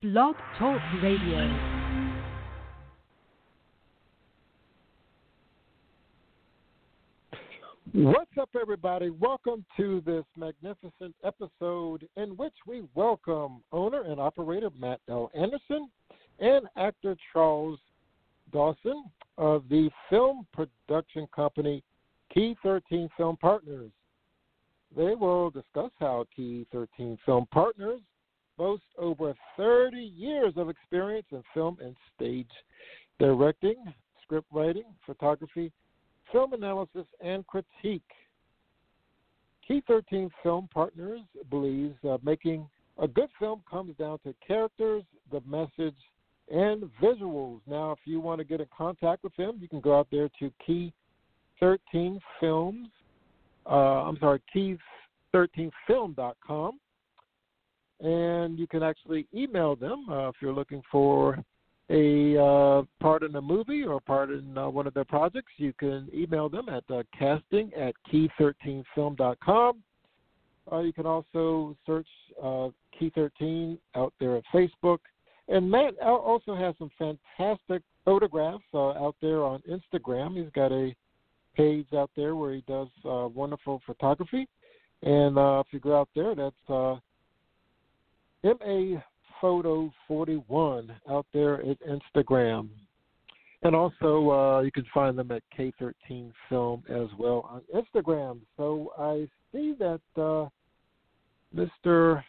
Blog 0.00 0.36
Talk 0.56 0.80
Radio. 1.02 1.58
What's 7.92 8.30
up, 8.40 8.50
everybody? 8.60 9.10
Welcome 9.10 9.64
to 9.76 10.00
this 10.06 10.22
magnificent 10.36 11.16
episode 11.24 12.08
in 12.16 12.36
which 12.36 12.52
we 12.64 12.84
welcome 12.94 13.60
owner 13.72 14.02
and 14.02 14.20
operator 14.20 14.70
Matt 14.78 15.00
L. 15.08 15.32
Anderson 15.34 15.90
and 16.38 16.68
actor 16.76 17.16
Charles 17.32 17.80
Dawson 18.52 19.02
of 19.36 19.64
the 19.68 19.90
film 20.08 20.46
production 20.52 21.26
company 21.34 21.82
Key 22.32 22.56
13 22.62 23.08
Film 23.16 23.36
Partners. 23.38 23.90
They 24.96 25.16
will 25.16 25.50
discuss 25.50 25.90
how 25.98 26.24
Key 26.36 26.68
13 26.70 27.18
Film 27.26 27.46
Partners 27.50 27.98
boasts 28.58 28.84
over 28.98 29.34
30 29.56 29.96
years 29.96 30.52
of 30.56 30.68
experience 30.68 31.26
in 31.30 31.42
film 31.54 31.78
and 31.82 31.96
stage 32.14 32.50
directing, 33.18 33.76
script 34.22 34.48
writing, 34.52 34.84
photography, 35.06 35.72
film 36.30 36.52
analysis, 36.52 37.06
and 37.22 37.46
critique. 37.46 38.02
Key 39.66 39.82
13 39.86 40.30
Film 40.42 40.68
Partners 40.72 41.20
believes 41.50 41.94
uh, 42.08 42.18
making 42.22 42.68
a 42.98 43.06
good 43.06 43.28
film 43.38 43.62
comes 43.70 43.96
down 43.96 44.18
to 44.24 44.34
characters, 44.46 45.04
the 45.30 45.40
message, 45.46 45.96
and 46.50 46.84
visuals. 47.02 47.60
Now, 47.66 47.92
if 47.92 47.98
you 48.04 48.20
want 48.20 48.38
to 48.38 48.44
get 48.44 48.60
in 48.60 48.66
contact 48.76 49.22
with 49.22 49.36
them, 49.36 49.58
you 49.60 49.68
can 49.68 49.80
go 49.80 49.98
out 49.98 50.08
there 50.10 50.28
to 50.40 50.50
Key 50.64 50.92
13 51.60 52.18
Films. 52.40 52.88
Uh, 53.66 54.04
I'm 54.04 54.16
sorry, 54.18 54.40
Key13Film.com, 55.34 56.80
and 58.00 58.58
you 58.58 58.66
can 58.66 58.82
actually 58.82 59.26
email 59.34 59.76
them 59.76 60.06
uh, 60.08 60.28
if 60.28 60.36
you're 60.40 60.52
looking 60.52 60.82
for 60.90 61.38
a 61.90 62.36
uh, 62.36 62.82
part 63.00 63.22
in 63.22 63.34
a 63.36 63.40
movie 63.40 63.82
or 63.82 64.00
part 64.00 64.30
in 64.30 64.56
uh, 64.58 64.68
one 64.68 64.86
of 64.86 64.94
their 64.94 65.04
projects, 65.04 65.52
you 65.56 65.72
can 65.72 66.08
email 66.14 66.48
them 66.48 66.68
at 66.68 66.84
uh, 66.90 67.02
casting 67.18 67.72
at 67.74 67.94
key13film.com. 68.12 69.82
Uh, 70.70 70.80
you 70.80 70.92
can 70.92 71.06
also 71.06 71.74
search 71.86 72.06
uh, 72.42 72.68
Key13 73.00 73.78
out 73.94 74.12
there 74.20 74.36
at 74.36 74.44
Facebook. 74.52 74.98
And 75.48 75.70
Matt 75.70 75.98
also 76.02 76.54
has 76.54 76.74
some 76.78 76.90
fantastic 76.98 77.82
photographs 78.04 78.64
uh, 78.74 78.88
out 78.88 79.16
there 79.22 79.42
on 79.44 79.62
Instagram. 79.62 80.36
He's 80.36 80.52
got 80.54 80.72
a 80.72 80.94
page 81.56 81.86
out 81.96 82.10
there 82.14 82.36
where 82.36 82.52
he 82.52 82.62
does 82.68 82.88
wonderful 83.02 83.80
photography. 83.86 84.46
And 85.02 85.38
if 85.38 85.68
you 85.70 85.80
go 85.80 85.98
out 85.98 86.10
there, 86.14 86.34
that's 86.34 87.00
MA 88.60 89.00
Photo 89.40 89.92
41 90.06 90.94
out 91.10 91.26
there 91.32 91.60
at 91.62 91.78
Instagram. 91.82 92.68
And 93.62 93.74
also, 93.74 94.30
uh, 94.30 94.60
you 94.60 94.70
can 94.70 94.84
find 94.94 95.18
them 95.18 95.32
at 95.32 95.42
K13 95.56 96.32
Film 96.48 96.82
as 96.88 97.08
well 97.18 97.48
on 97.50 97.62
Instagram. 97.74 98.38
So 98.56 98.92
I 98.96 99.28
see 99.52 99.74
that 99.78 100.00
uh, 100.16 100.48
Mr. 101.54 102.22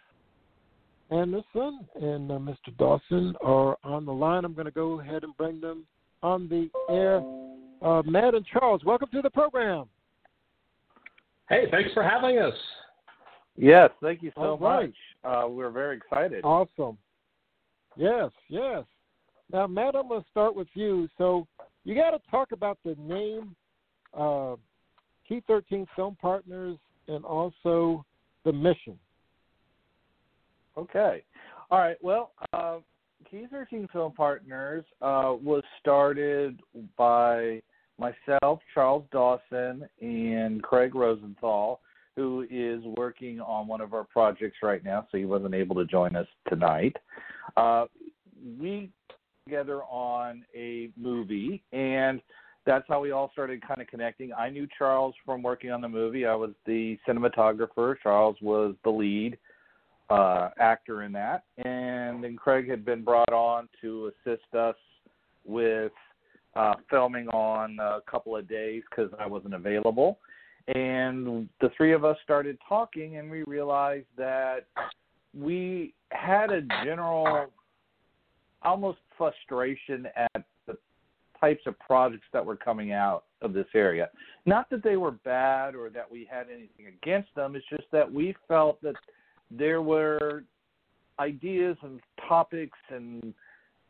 Anderson 1.11 1.87
and 2.01 2.31
uh, 2.31 2.35
Mr. 2.35 2.75
Dawson 2.77 3.35
are 3.41 3.77
on 3.83 4.05
the 4.05 4.13
line. 4.13 4.43
I'm 4.43 4.53
going 4.53 4.65
to 4.65 4.71
go 4.71 4.99
ahead 4.99 5.23
and 5.23 5.35
bring 5.37 5.61
them 5.61 5.85
on 6.23 6.49
the 6.49 6.69
air. 6.91 7.21
Uh, 7.81 8.01
Matt 8.03 8.33
and 8.33 8.45
Charles, 8.45 8.83
welcome 8.83 9.09
to 9.13 9.21
the 9.21 9.29
program. 9.29 9.87
Hey, 11.47 11.65
thanks 11.71 11.91
for 11.93 12.03
having 12.03 12.39
us. 12.39 12.53
Yes, 13.55 13.89
thank 14.01 14.23
you 14.23 14.31
so 14.35 14.41
All 14.41 14.57
right. 14.57 14.93
Uh, 15.23 15.45
we're 15.49 15.71
very 15.71 15.97
excited. 15.97 16.43
Awesome. 16.43 16.97
Yes, 17.97 18.31
yes. 18.47 18.83
Now, 19.51 19.67
Matt, 19.67 19.95
I'm 19.95 20.07
going 20.07 20.21
to 20.21 20.29
start 20.29 20.55
with 20.55 20.67
you. 20.73 21.07
So, 21.17 21.47
you 21.83 21.95
got 21.95 22.11
to 22.11 22.19
talk 22.29 22.51
about 22.51 22.77
the 22.85 22.95
name, 22.99 23.55
uh, 24.13 24.55
Key 25.27 25.41
13 25.47 25.87
Film 25.95 26.15
Partners, 26.21 26.77
and 27.07 27.25
also 27.25 28.05
the 28.45 28.53
mission. 28.53 28.97
Okay. 30.77 31.23
All 31.71 31.79
right. 31.79 31.97
Well, 32.01 32.31
uh, 32.53 32.77
Key 33.29 33.45
13 33.51 33.87
Film 33.91 34.13
Partners 34.13 34.85
uh, 35.01 35.35
was 35.41 35.63
started 35.79 36.59
by 36.97 37.61
myself, 37.97 38.59
Charles 38.73 39.03
Dawson, 39.11 39.87
and 40.01 40.63
Craig 40.63 40.95
Rosenthal, 40.95 41.81
who 42.15 42.45
is 42.49 42.83
working 42.97 43.39
on 43.39 43.67
one 43.67 43.81
of 43.81 43.93
our 43.93 44.03
projects 44.03 44.57
right 44.61 44.83
now, 44.83 45.07
so 45.11 45.17
he 45.17 45.25
wasn't 45.25 45.53
able 45.53 45.75
to 45.75 45.85
join 45.85 46.15
us 46.15 46.27
tonight. 46.49 46.95
Uh, 47.55 47.85
we 48.59 48.89
together 49.45 49.81
on 49.83 50.43
a 50.55 50.89
movie, 50.95 51.63
and 51.71 52.21
that's 52.65 52.85
how 52.87 53.01
we 53.01 53.11
all 53.11 53.31
started 53.31 53.65
kind 53.67 53.81
of 53.81 53.87
connecting. 53.87 54.31
I 54.33 54.49
knew 54.49 54.67
Charles 54.77 55.15
from 55.25 55.41
working 55.41 55.71
on 55.71 55.81
the 55.81 55.89
movie. 55.89 56.25
I 56.25 56.35
was 56.35 56.51
the 56.65 56.99
cinematographer. 57.07 57.95
Charles 58.03 58.35
was 58.41 58.75
the 58.83 58.91
lead 58.91 59.37
uh, 60.09 60.49
actor 60.59 61.03
in 61.03 61.11
that, 61.13 61.45
and 61.57 62.23
then 62.23 62.35
Craig 62.35 62.69
had 62.69 62.85
been 62.85 63.03
brought 63.03 63.33
on 63.33 63.69
to 63.81 64.11
assist 64.25 64.53
us 64.53 64.75
with 65.45 65.91
uh, 66.55 66.73
filming 66.89 67.27
on 67.29 67.77
a 67.79 67.99
couple 68.09 68.35
of 68.35 68.47
days 68.47 68.83
because 68.89 69.11
I 69.19 69.25
wasn't 69.25 69.53
available. 69.53 70.19
And 70.75 71.49
the 71.61 71.71
three 71.75 71.93
of 71.93 72.05
us 72.05 72.17
started 72.23 72.57
talking, 72.67 73.17
and 73.17 73.29
we 73.29 73.43
realized 73.43 74.05
that 74.17 74.67
we 75.33 75.93
had 76.11 76.51
a 76.51 76.61
general 76.83 77.47
almost 78.61 78.99
frustration 79.17 80.07
at 80.15 80.43
the 80.67 80.77
types 81.39 81.61
of 81.65 81.79
projects 81.79 82.27
that 82.33 82.45
were 82.45 82.55
coming 82.55 82.91
out 82.91 83.23
of 83.41 83.53
this 83.53 83.65
area. 83.73 84.09
Not 84.45 84.69
that 84.69 84.83
they 84.83 84.97
were 84.97 85.11
bad 85.11 85.75
or 85.75 85.89
that 85.89 86.09
we 86.09 86.27
had 86.29 86.47
anything 86.49 86.87
against 87.01 87.33
them, 87.35 87.55
it's 87.55 87.65
just 87.69 87.89
that 87.91 88.11
we 88.11 88.35
felt 88.47 88.81
that 88.81 88.95
there 89.49 89.81
were 89.81 90.43
ideas 91.19 91.77
and 91.81 91.99
topics 92.27 92.77
and 92.89 93.33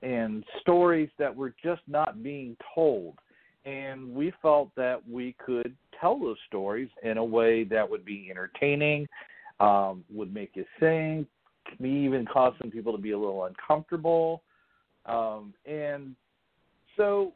and 0.01 0.45
stories 0.61 1.09
that 1.19 1.35
were 1.35 1.53
just 1.61 1.81
not 1.87 2.23
being 2.23 2.55
told 2.73 3.15
and 3.65 4.13
we 4.13 4.31
felt 4.41 4.73
that 4.75 5.01
we 5.09 5.35
could 5.45 5.75
tell 5.99 6.19
those 6.19 6.37
stories 6.47 6.89
in 7.03 7.17
a 7.17 7.23
way 7.23 7.63
that 7.63 7.89
would 7.89 8.05
be 8.05 8.27
entertaining 8.29 9.07
um, 9.59 10.03
would 10.11 10.33
make 10.33 10.51
you 10.55 10.65
think 10.79 11.27
maybe 11.79 11.95
even 11.95 12.25
cause 12.25 12.53
some 12.61 12.71
people 12.71 12.91
to 12.91 12.97
be 12.97 13.11
a 13.11 13.17
little 13.17 13.45
uncomfortable 13.45 14.41
um, 15.05 15.53
and 15.65 16.15
so 16.97 17.33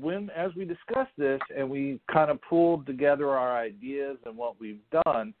when 0.00 0.30
as 0.30 0.50
we 0.56 0.64
discussed 0.64 1.12
this 1.16 1.40
and 1.56 1.68
we 1.68 2.00
kind 2.12 2.30
of 2.30 2.40
pulled 2.42 2.86
together 2.86 3.30
our 3.30 3.56
ideas 3.56 4.16
and 4.26 4.36
what 4.36 4.60
we've 4.60 4.80
done 5.04 5.32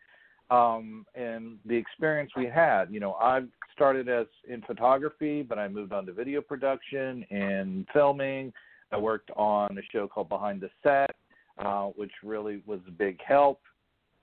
um, 0.50 1.06
and 1.14 1.58
the 1.64 1.74
experience 1.74 2.32
we 2.36 2.46
had. 2.46 2.86
You 2.90 3.00
know, 3.00 3.14
I've 3.14 3.48
started 3.72 4.08
as 4.08 4.26
in 4.48 4.62
photography, 4.62 5.42
but 5.42 5.58
I 5.58 5.68
moved 5.68 5.92
on 5.92 6.06
to 6.06 6.12
video 6.12 6.40
production 6.40 7.24
and 7.30 7.86
filming. 7.92 8.52
I 8.92 8.98
worked 8.98 9.30
on 9.36 9.78
a 9.78 9.82
show 9.92 10.08
called 10.08 10.28
Behind 10.28 10.60
the 10.60 10.70
Set, 10.82 11.14
uh, 11.60 11.86
which 11.96 12.10
really 12.22 12.62
was 12.66 12.80
a 12.88 12.90
big 12.90 13.18
help 13.22 13.60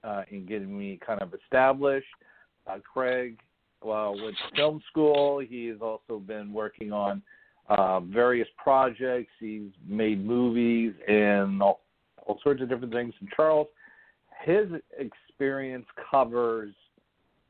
uh, 0.03 0.23
in 0.31 0.45
getting 0.45 0.77
me 0.77 0.99
kind 1.05 1.21
of 1.21 1.33
established. 1.33 2.07
Uh, 2.65 2.77
Craig, 2.79 3.39
well, 3.83 4.15
went 4.21 4.35
to 4.37 4.55
film 4.55 4.81
school. 4.89 5.39
He 5.39 5.67
has 5.67 5.77
also 5.81 6.19
been 6.19 6.51
working 6.51 6.91
on 6.91 7.21
uh, 7.69 7.99
various 8.01 8.47
projects. 8.57 9.31
He's 9.39 9.69
made 9.87 10.25
movies 10.25 10.93
and 11.07 11.61
all, 11.61 11.81
all 12.25 12.39
sorts 12.43 12.61
of 12.61 12.69
different 12.69 12.93
things. 12.93 13.13
And 13.19 13.29
Charles, 13.35 13.67
his 14.43 14.67
experience 14.97 15.85
covers 16.09 16.73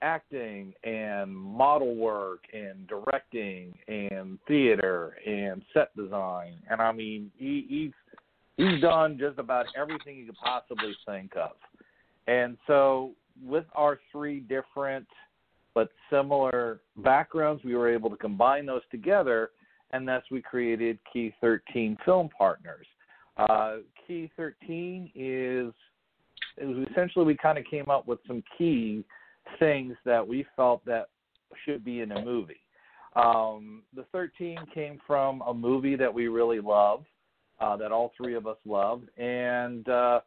acting 0.01 0.73
and 0.83 1.35
model 1.35 1.95
work 1.95 2.43
and 2.53 2.87
directing 2.87 3.73
and 3.87 4.37
theater 4.47 5.16
and 5.25 5.63
set 5.73 5.95
design 5.95 6.53
and 6.69 6.79
I 6.79 6.91
mean 6.91 7.31
he, 7.35 7.66
he's 7.67 7.91
he's 8.57 8.81
done 8.81 9.17
just 9.17 9.39
about 9.39 9.67
everything 9.75 10.17
you 10.17 10.25
could 10.25 10.37
possibly 10.43 10.95
think 11.05 11.35
of. 11.35 11.51
And 12.27 12.57
so 12.67 13.11
with 13.43 13.65
our 13.73 13.99
three 14.11 14.39
different 14.41 15.07
but 15.73 15.89
similar 16.09 16.81
backgrounds 16.97 17.63
we 17.63 17.75
were 17.75 17.87
able 17.87 18.09
to 18.09 18.17
combine 18.17 18.65
those 18.65 18.81
together 18.89 19.51
and 19.91 20.07
thus 20.07 20.23
we 20.31 20.41
created 20.41 20.97
Key 21.13 21.33
13 21.39 21.97
Film 22.03 22.29
Partners. 22.35 22.87
Uh, 23.37 23.77
Key 24.05 24.29
13 24.35 25.11
is 25.15 25.71
essentially 26.89 27.25
we 27.25 27.37
kind 27.37 27.57
of 27.57 27.65
came 27.69 27.89
up 27.89 28.07
with 28.07 28.19
some 28.27 28.43
key 28.57 29.05
things 29.59 29.95
that 30.05 30.27
we 30.27 30.45
felt 30.55 30.83
that 30.85 31.09
should 31.63 31.85
be 31.85 32.01
in 32.01 32.11
a 32.11 32.25
movie. 32.25 32.59
Um, 33.15 33.83
the 33.95 34.03
13 34.11 34.57
came 34.73 34.99
from 35.07 35.41
a 35.41 35.53
movie 35.53 35.95
that 35.95 36.13
we 36.13 36.27
really 36.27 36.59
love, 36.59 37.03
uh, 37.59 37.75
that 37.77 37.91
all 37.91 38.11
three 38.17 38.35
of 38.35 38.47
us 38.47 38.57
love, 38.65 39.01
and 39.17 39.87
uh, 39.89 40.19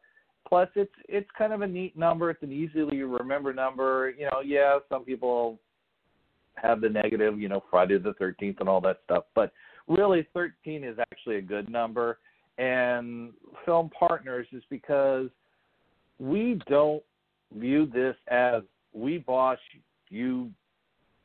plus 0.49 0.69
it's 0.75 0.93
it's 1.09 1.29
kind 1.37 1.53
of 1.53 1.63
a 1.63 1.67
neat 1.67 1.97
number. 1.97 2.31
It's 2.31 2.43
an 2.43 2.53
easily 2.53 3.03
remember 3.03 3.53
number. 3.53 4.11
You 4.11 4.27
know, 4.27 4.41
yeah, 4.45 4.79
some 4.89 5.05
people 5.05 5.59
have 6.57 6.81
the 6.81 6.89
negative, 6.89 7.41
you 7.41 7.49
know, 7.49 7.63
Friday 7.71 7.99
the 7.99 8.15
13th 8.15 8.61
and 8.61 8.69
all 8.69 8.81
that 8.83 9.01
stuff. 9.05 9.25
But 9.35 9.53
really, 9.89 10.27
13 10.35 10.85
is 10.85 10.99
actually 10.99 11.37
a 11.37 11.43
good 11.43 11.71
number. 11.71 12.19
And 12.59 13.33
film 13.65 13.91
partners 13.99 14.47
is 14.53 14.63
because 14.69 15.29
we 16.19 16.61
don't 16.69 17.03
view 17.57 17.87
this 17.87 18.15
as 18.29 18.63
we 18.93 19.19
boss 19.19 19.59
you 20.11 20.51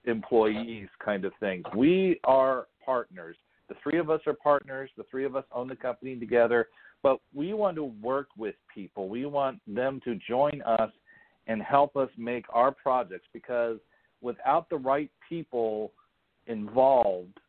employees 0.06 0.88
kind 1.04 1.26
of 1.26 1.34
thing. 1.40 1.64
We 1.76 2.20
are 2.24 2.68
partners. 2.84 3.36
The 3.70 3.76
three 3.82 4.00
of 4.00 4.10
us 4.10 4.22
are 4.28 4.34
partners. 4.34 4.90
The 4.98 5.06
three 5.10 5.26
of 5.26 5.36
us 5.36 5.46
own 5.52 5.68
the 5.68 5.76
company 5.76 6.16
together, 6.16 6.68
but 7.02 7.20
we 7.34 7.54
want 7.54 7.76
to 7.78 7.84
work 7.84 8.28
with 8.38 8.56
people. 8.74 9.10
We 9.10 9.26
want 9.26 9.60
them 9.68 10.00
to 10.06 10.20
join 10.28 10.62
us 10.64 10.92
and 11.48 11.62
help 11.62 11.96
us 11.96 12.10
make 12.18 12.46
our 12.52 12.72
projects 12.72 13.28
because 13.34 13.78
without 14.22 14.70
the 14.70 14.78
right 14.78 15.10
people 15.28 15.92
involved, 16.48 17.40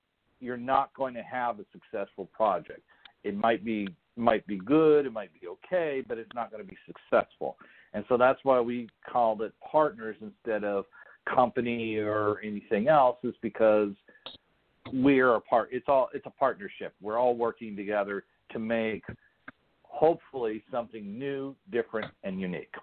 you're 0.41 0.57
not 0.57 0.93
going 0.95 1.15
to 1.15 1.23
have 1.23 1.59
a 1.61 1.65
successful 1.73 2.27
project. 2.27 2.83
It 3.25 3.37
might 3.37 3.65
be 3.65 3.89
might 4.19 4.47
be 4.47 4.57
good, 4.57 5.05
it 5.05 5.13
might 5.13 5.31
be 5.39 5.47
okay, 5.47 6.03
but 6.07 6.17
it's 6.17 6.31
not 6.35 6.51
going 6.51 6.63
to 6.63 6.69
be 6.69 6.77
successful. 6.87 7.59
And 7.93 8.03
so 8.09 8.17
that's 8.17 8.39
why 8.45 8.61
we 8.61 8.89
called 9.11 9.43
it 9.43 9.53
partners 9.61 10.17
instead 10.23 10.65
of 10.65 10.87
company 11.29 11.97
or 11.97 12.41
anything 12.43 12.89
else 12.89 13.19
is 13.25 13.35
because 13.43 13.91
we're 14.93 15.35
a 15.35 15.41
part 15.41 15.69
it's 15.73 15.87
all 15.89 16.09
it's 16.15 16.27
a 16.27 16.31
partnership. 16.31 16.95
We're 17.01 17.19
all 17.19 17.37
working 17.37 17.77
together 17.77 18.25
to 18.53 18.59
make 18.59 19.03
hopefully 19.83 20.63
something 20.71 21.19
new, 21.19 21.55
different 21.71 22.13
and 22.23 22.41
unique. 22.41 22.75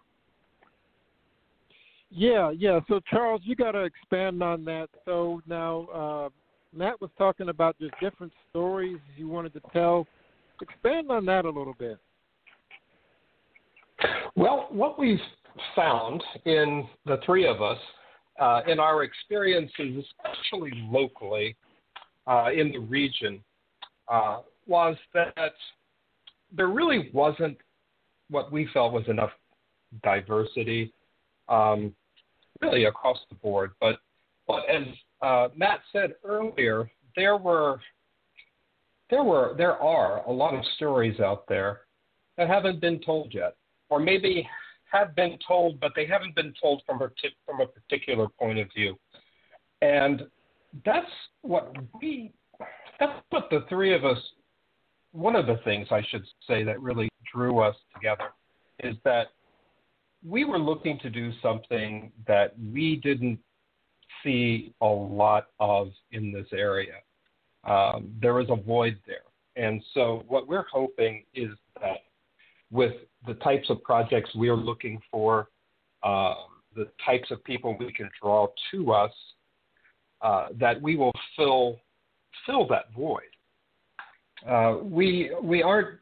Yeah, 2.09 2.51
yeah. 2.51 2.79
So 2.88 3.00
Charles, 3.09 3.41
you 3.44 3.55
got 3.55 3.71
to 3.71 3.83
expand 3.83 4.44
on 4.44 4.63
that. 4.65 4.89
So 5.05 5.41
now 5.47 5.88
uh, 5.88 6.29
Matt 6.75 7.01
was 7.01 7.09
talking 7.17 7.50
about 7.50 7.77
just 7.79 7.94
different 8.00 8.31
stories 8.49 8.97
you 9.17 9.27
wanted 9.27 9.53
to 9.53 9.61
tell. 9.71 10.07
Expand 10.61 11.09
on 11.09 11.25
that 11.25 11.45
a 11.45 11.49
little 11.49 11.75
bit. 11.77 11.97
Well, 14.35 14.67
what 14.71 14.99
we've 14.99 15.19
found 15.75 16.23
in 16.45 16.88
the 17.06 17.17
three 17.25 17.47
of 17.47 17.61
us, 17.61 17.77
uh, 18.39 18.61
in 18.67 18.79
our 18.79 19.03
experiences, 19.03 20.03
especially 20.19 20.71
locally 20.89 21.56
uh, 22.27 22.49
in 22.55 22.71
the 22.71 22.79
region, 22.79 23.43
uh, 24.07 24.39
was 24.67 24.95
that 25.13 25.53
there 26.55 26.67
really 26.67 27.09
wasn't 27.13 27.57
what 28.29 28.51
we 28.51 28.67
felt 28.73 28.93
was 28.93 29.07
enough 29.07 29.31
diversity, 30.03 30.93
um, 31.49 31.93
really 32.61 32.85
across 32.85 33.17
the 33.29 33.35
board. 33.35 33.71
But, 33.79 33.99
but 34.47 34.63
as 34.69 34.87
uh, 35.21 35.49
Matt 35.55 35.81
said 35.91 36.15
earlier, 36.23 36.89
there 37.15 37.37
were 37.37 37.79
there 39.09 39.23
were 39.23 39.53
there 39.57 39.77
are 39.77 40.25
a 40.25 40.31
lot 40.31 40.55
of 40.55 40.63
stories 40.75 41.19
out 41.19 41.47
there 41.47 41.81
that 42.37 42.47
haven't 42.47 42.81
been 42.81 42.99
told 42.99 43.31
yet, 43.33 43.55
or 43.89 43.99
maybe 43.99 44.47
have 44.91 45.15
been 45.15 45.37
told, 45.47 45.79
but 45.79 45.91
they 45.95 46.07
haven't 46.07 46.35
been 46.35 46.53
told 46.59 46.81
from 46.85 47.01
a 47.01 47.09
from 47.45 47.61
a 47.61 47.67
particular 47.67 48.27
point 48.39 48.57
of 48.57 48.67
view, 48.75 48.97
and 49.81 50.23
that's 50.85 51.11
what 51.41 51.75
we 52.01 52.31
that's 52.99 53.19
what 53.29 53.49
the 53.49 53.65
three 53.69 53.93
of 53.93 54.05
us. 54.05 54.17
One 55.11 55.35
of 55.35 55.45
the 55.45 55.57
things 55.63 55.87
I 55.91 56.01
should 56.09 56.25
say 56.47 56.63
that 56.63 56.81
really 56.81 57.09
drew 57.31 57.59
us 57.59 57.75
together 57.93 58.31
is 58.79 58.95
that 59.03 59.27
we 60.27 60.45
were 60.45 60.57
looking 60.57 60.97
to 60.99 61.09
do 61.09 61.31
something 61.41 62.11
that 62.27 62.55
we 62.73 62.95
didn't 62.97 63.39
see 64.23 64.73
a 64.81 64.87
lot 64.87 65.47
of 65.59 65.91
in 66.11 66.31
this 66.31 66.47
area. 66.53 66.95
Um, 67.65 68.13
there 68.21 68.39
is 68.39 68.47
a 68.49 68.55
void 68.55 68.99
there. 69.05 69.17
And 69.55 69.83
so, 69.93 70.23
what 70.27 70.47
we're 70.47 70.65
hoping 70.71 71.23
is 71.35 71.49
that 71.79 71.99
with 72.71 72.93
the 73.27 73.35
types 73.35 73.69
of 73.69 73.83
projects 73.83 74.29
we're 74.33 74.55
looking 74.55 74.99
for, 75.11 75.49
uh, 76.01 76.33
the 76.75 76.87
types 77.05 77.29
of 77.29 77.43
people 77.43 77.77
we 77.79 77.93
can 77.93 78.09
draw 78.21 78.47
to 78.71 78.91
us, 78.91 79.11
uh, 80.23 80.47
that 80.59 80.81
we 80.81 80.95
will 80.95 81.11
fill 81.37 81.77
fill 82.45 82.67
that 82.67 82.85
void. 82.95 83.21
Uh, 84.49 84.77
we 84.81 85.31
we 85.41 85.61
aren't 85.61 85.99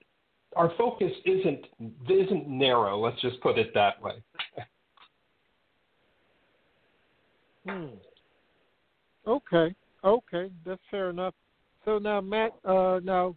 our 0.55 0.71
focus 0.77 1.11
isn't 1.25 1.65
isn't 2.09 2.47
narrow. 2.47 2.99
Let's 2.99 3.19
just 3.21 3.41
put 3.41 3.57
it 3.57 3.73
that 3.73 4.01
way. 4.01 4.23
hmm. 7.67 7.85
Okay, 9.27 9.75
okay, 10.03 10.49
that's 10.65 10.81
fair 10.89 11.09
enough. 11.09 11.33
So 11.85 11.99
now, 11.99 12.21
Matt, 12.21 12.51
uh, 12.65 12.99
now, 13.03 13.35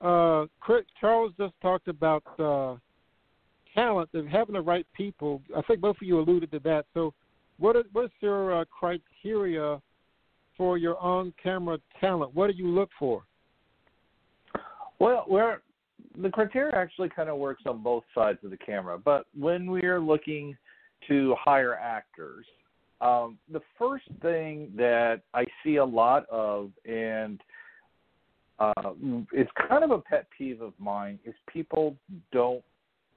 uh, 0.00 0.46
Chris, 0.60 0.84
Charles 1.00 1.32
just 1.38 1.54
talked 1.60 1.88
about 1.88 2.22
uh, 2.38 2.76
talent 3.74 4.10
and 4.14 4.28
having 4.28 4.54
the 4.54 4.60
right 4.60 4.86
people. 4.94 5.42
I 5.56 5.62
think 5.62 5.80
both 5.80 5.96
of 5.96 6.06
you 6.06 6.20
alluded 6.20 6.50
to 6.52 6.60
that. 6.60 6.86
So, 6.94 7.12
what 7.58 7.76
is, 7.76 7.84
what's 7.92 8.12
your 8.20 8.60
uh, 8.60 8.64
criteria 8.66 9.80
for 10.58 10.76
your 10.76 10.98
on-camera 10.98 11.78
talent? 11.98 12.34
What 12.34 12.50
do 12.50 12.56
you 12.56 12.68
look 12.68 12.90
for? 12.98 13.22
Well, 14.98 15.24
we're 15.28 15.60
the 16.20 16.28
criteria 16.28 16.74
actually 16.74 17.08
kind 17.08 17.28
of 17.28 17.38
works 17.38 17.62
on 17.66 17.82
both 17.82 18.02
sides 18.14 18.38
of 18.44 18.50
the 18.50 18.56
camera. 18.56 18.98
But 18.98 19.26
when 19.38 19.70
we 19.70 19.82
are 19.82 20.00
looking 20.00 20.56
to 21.06 21.34
hire 21.38 21.74
actors, 21.74 22.44
um, 23.00 23.38
the 23.52 23.60
first 23.78 24.06
thing 24.20 24.72
that 24.76 25.22
I 25.32 25.44
see 25.62 25.76
a 25.76 25.84
lot 25.84 26.28
of, 26.28 26.70
and 26.84 27.40
uh, 28.58 28.92
it's 29.32 29.50
kind 29.68 29.84
of 29.84 29.92
a 29.92 30.00
pet 30.00 30.26
peeve 30.36 30.60
of 30.60 30.72
mine, 30.78 31.20
is 31.24 31.34
people 31.52 31.94
don't 32.32 32.64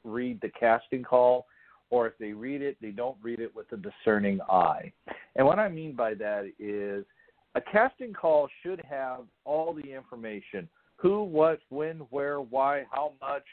read 0.03 0.39
the 0.41 0.49
casting 0.49 1.03
call, 1.03 1.47
or 1.89 2.05
if 2.05 2.13
they 2.19 2.33
read 2.33 2.61
it, 2.61 2.77
they 2.81 2.91
don't 2.91 3.17
read 3.23 3.39
it 3.39 3.55
with 3.55 3.71
a 3.71 3.77
discerning 3.77 4.39
eye. 4.49 4.91
And 5.35 5.47
what 5.47 5.57
I 5.57 5.67
mean 5.67 5.95
by 5.95 6.13
that 6.15 6.51
is 6.59 7.05
a 7.56 7.62
casting 7.62 8.13
call 8.13 8.48
should 8.63 8.81
have 8.89 9.21
all 9.45 9.74
the 9.74 9.94
information 9.94 10.68
who, 10.95 11.24
what, 11.24 11.59
when, 11.69 11.98
where, 12.09 12.39
why, 12.42 12.83
how 12.92 13.13
much, 13.21 13.44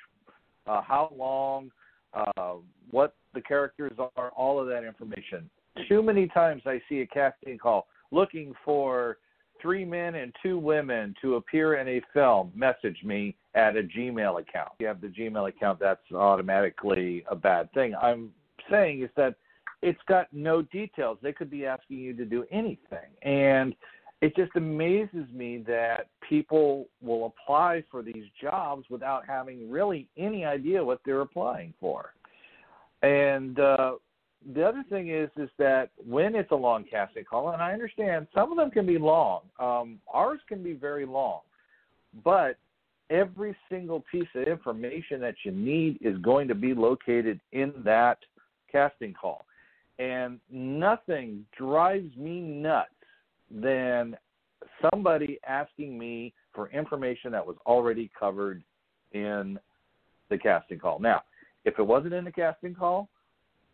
uh, 0.66 0.82
how 0.82 1.12
long, 1.16 1.70
uh, 2.14 2.54
what 2.90 3.14
the 3.34 3.40
characters 3.40 3.96
are, 4.16 4.30
all 4.30 4.60
of 4.60 4.68
that 4.68 4.84
information. 4.84 5.48
Too 5.88 6.02
many 6.02 6.26
times 6.28 6.62
I 6.66 6.80
see 6.88 7.00
a 7.00 7.06
casting 7.06 7.58
call 7.58 7.86
looking 8.10 8.52
for 8.64 9.18
three 9.60 9.84
men 9.84 10.14
and 10.16 10.32
two 10.42 10.58
women 10.58 11.14
to 11.22 11.36
appear 11.36 11.76
in 11.76 11.88
a 11.88 12.00
film. 12.12 12.52
Message 12.54 12.98
me 13.04 13.34
at 13.54 13.76
a 13.76 13.82
Gmail 13.82 14.40
account. 14.40 14.70
If 14.74 14.80
you 14.80 14.86
have 14.86 15.00
the 15.00 15.08
Gmail 15.08 15.48
account, 15.48 15.80
that's 15.80 16.00
automatically 16.12 17.24
a 17.30 17.36
bad 17.36 17.72
thing. 17.72 17.94
I'm 18.00 18.30
saying 18.70 19.02
is 19.02 19.10
that 19.16 19.34
it's 19.82 20.00
got 20.08 20.26
no 20.32 20.62
details. 20.62 21.18
They 21.22 21.32
could 21.32 21.50
be 21.50 21.66
asking 21.66 21.98
you 21.98 22.14
to 22.14 22.24
do 22.24 22.44
anything. 22.50 23.10
And 23.22 23.74
it 24.20 24.34
just 24.34 24.50
amazes 24.56 25.26
me 25.32 25.62
that 25.66 26.08
people 26.28 26.86
will 27.00 27.26
apply 27.26 27.84
for 27.90 28.02
these 28.02 28.24
jobs 28.40 28.84
without 28.90 29.24
having 29.26 29.70
really 29.70 30.08
any 30.16 30.44
idea 30.44 30.84
what 30.84 31.00
they're 31.04 31.20
applying 31.20 31.72
for. 31.78 32.14
And 33.02 33.60
uh, 33.60 33.92
the 34.54 34.64
other 34.64 34.84
thing 34.90 35.10
is 35.10 35.30
is 35.36 35.50
that 35.58 35.90
when 36.04 36.34
it's 36.34 36.50
a 36.50 36.56
long 36.56 36.84
casting 36.90 37.24
call, 37.24 37.50
and 37.50 37.62
I 37.62 37.72
understand 37.72 38.26
some 38.34 38.50
of 38.50 38.58
them 38.58 38.70
can 38.70 38.86
be 38.86 38.98
long. 38.98 39.42
Um, 39.60 40.00
ours 40.12 40.40
can 40.48 40.62
be 40.64 40.72
very 40.72 41.06
long, 41.06 41.40
but 42.24 42.56
every 43.10 43.56
single 43.68 44.04
piece 44.10 44.28
of 44.34 44.48
information 44.48 45.20
that 45.20 45.34
you 45.44 45.52
need 45.52 45.98
is 46.00 46.18
going 46.18 46.48
to 46.48 46.54
be 46.54 46.74
located 46.74 47.40
in 47.52 47.72
that 47.84 48.18
casting 48.70 49.14
call. 49.14 49.44
And 49.98 50.38
nothing 50.50 51.44
drives 51.56 52.14
me 52.16 52.40
nuts 52.40 52.90
than 53.50 54.16
somebody 54.90 55.38
asking 55.46 55.98
me 55.98 56.32
for 56.52 56.70
information 56.70 57.32
that 57.32 57.46
was 57.46 57.56
already 57.66 58.10
covered 58.18 58.62
in 59.12 59.58
the 60.28 60.38
casting 60.38 60.78
call. 60.78 60.98
Now, 60.98 61.22
if 61.64 61.78
it 61.78 61.82
wasn't 61.82 62.14
in 62.14 62.24
the 62.24 62.32
casting 62.32 62.74
call, 62.74 63.08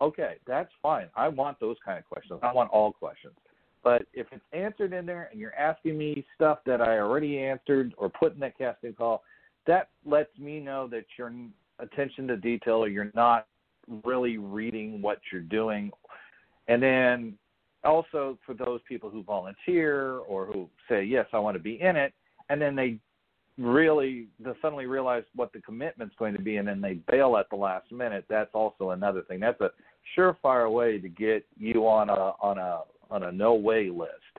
okay, 0.00 0.36
that's 0.46 0.70
fine. 0.82 1.08
I 1.16 1.28
want 1.28 1.58
those 1.60 1.76
kind 1.84 1.98
of 1.98 2.04
questions. 2.04 2.40
I 2.42 2.52
want 2.52 2.70
all 2.70 2.92
questions. 2.92 3.34
But 3.82 4.06
if 4.14 4.26
it's 4.32 4.44
answered 4.52 4.92
in 4.92 5.04
there 5.04 5.28
and 5.30 5.38
you're 5.38 5.54
asking 5.54 5.98
me 5.98 6.24
stuff 6.34 6.60
that 6.66 6.80
I 6.80 6.98
already 6.98 7.38
answered 7.38 7.94
or 7.98 8.08
put 8.08 8.34
in 8.34 8.40
that 8.40 8.56
casting 8.56 8.94
call, 8.94 9.22
that 9.66 9.88
lets 10.06 10.36
me 10.38 10.58
know 10.58 10.88
that 10.88 11.04
your 11.18 11.32
attention 11.78 12.26
to 12.28 12.36
detail 12.36 12.76
or 12.76 12.88
you're 12.88 13.12
not 13.14 13.46
really 14.04 14.38
reading 14.38 15.02
what 15.02 15.18
you're 15.30 15.42
doing. 15.42 15.90
And 16.68 16.82
then 16.82 17.38
also 17.84 18.38
for 18.44 18.54
those 18.54 18.80
people 18.88 19.10
who 19.10 19.22
volunteer 19.22 20.18
or 20.18 20.46
who 20.46 20.68
say 20.88 21.02
yes 21.02 21.26
i 21.32 21.38
want 21.38 21.56
to 21.56 21.62
be 21.62 21.80
in 21.80 21.96
it 21.96 22.12
and 22.48 22.60
then 22.60 22.74
they 22.74 22.98
really 23.56 24.26
they 24.40 24.50
suddenly 24.60 24.86
realize 24.86 25.22
what 25.34 25.52
the 25.52 25.60
commitment's 25.60 26.14
going 26.18 26.34
to 26.34 26.42
be 26.42 26.56
and 26.56 26.66
then 26.66 26.80
they 26.80 26.94
bail 27.10 27.36
at 27.36 27.48
the 27.50 27.56
last 27.56 27.90
minute 27.92 28.24
that's 28.28 28.50
also 28.52 28.90
another 28.90 29.22
thing 29.22 29.38
that's 29.38 29.60
a 29.60 29.70
surefire 30.16 30.70
way 30.70 30.98
to 30.98 31.08
get 31.08 31.46
you 31.56 31.86
on 31.86 32.08
a 32.08 32.32
on 32.40 32.58
a 32.58 32.80
on 33.10 33.24
a 33.24 33.32
no 33.32 33.54
way 33.54 33.88
list 33.90 34.34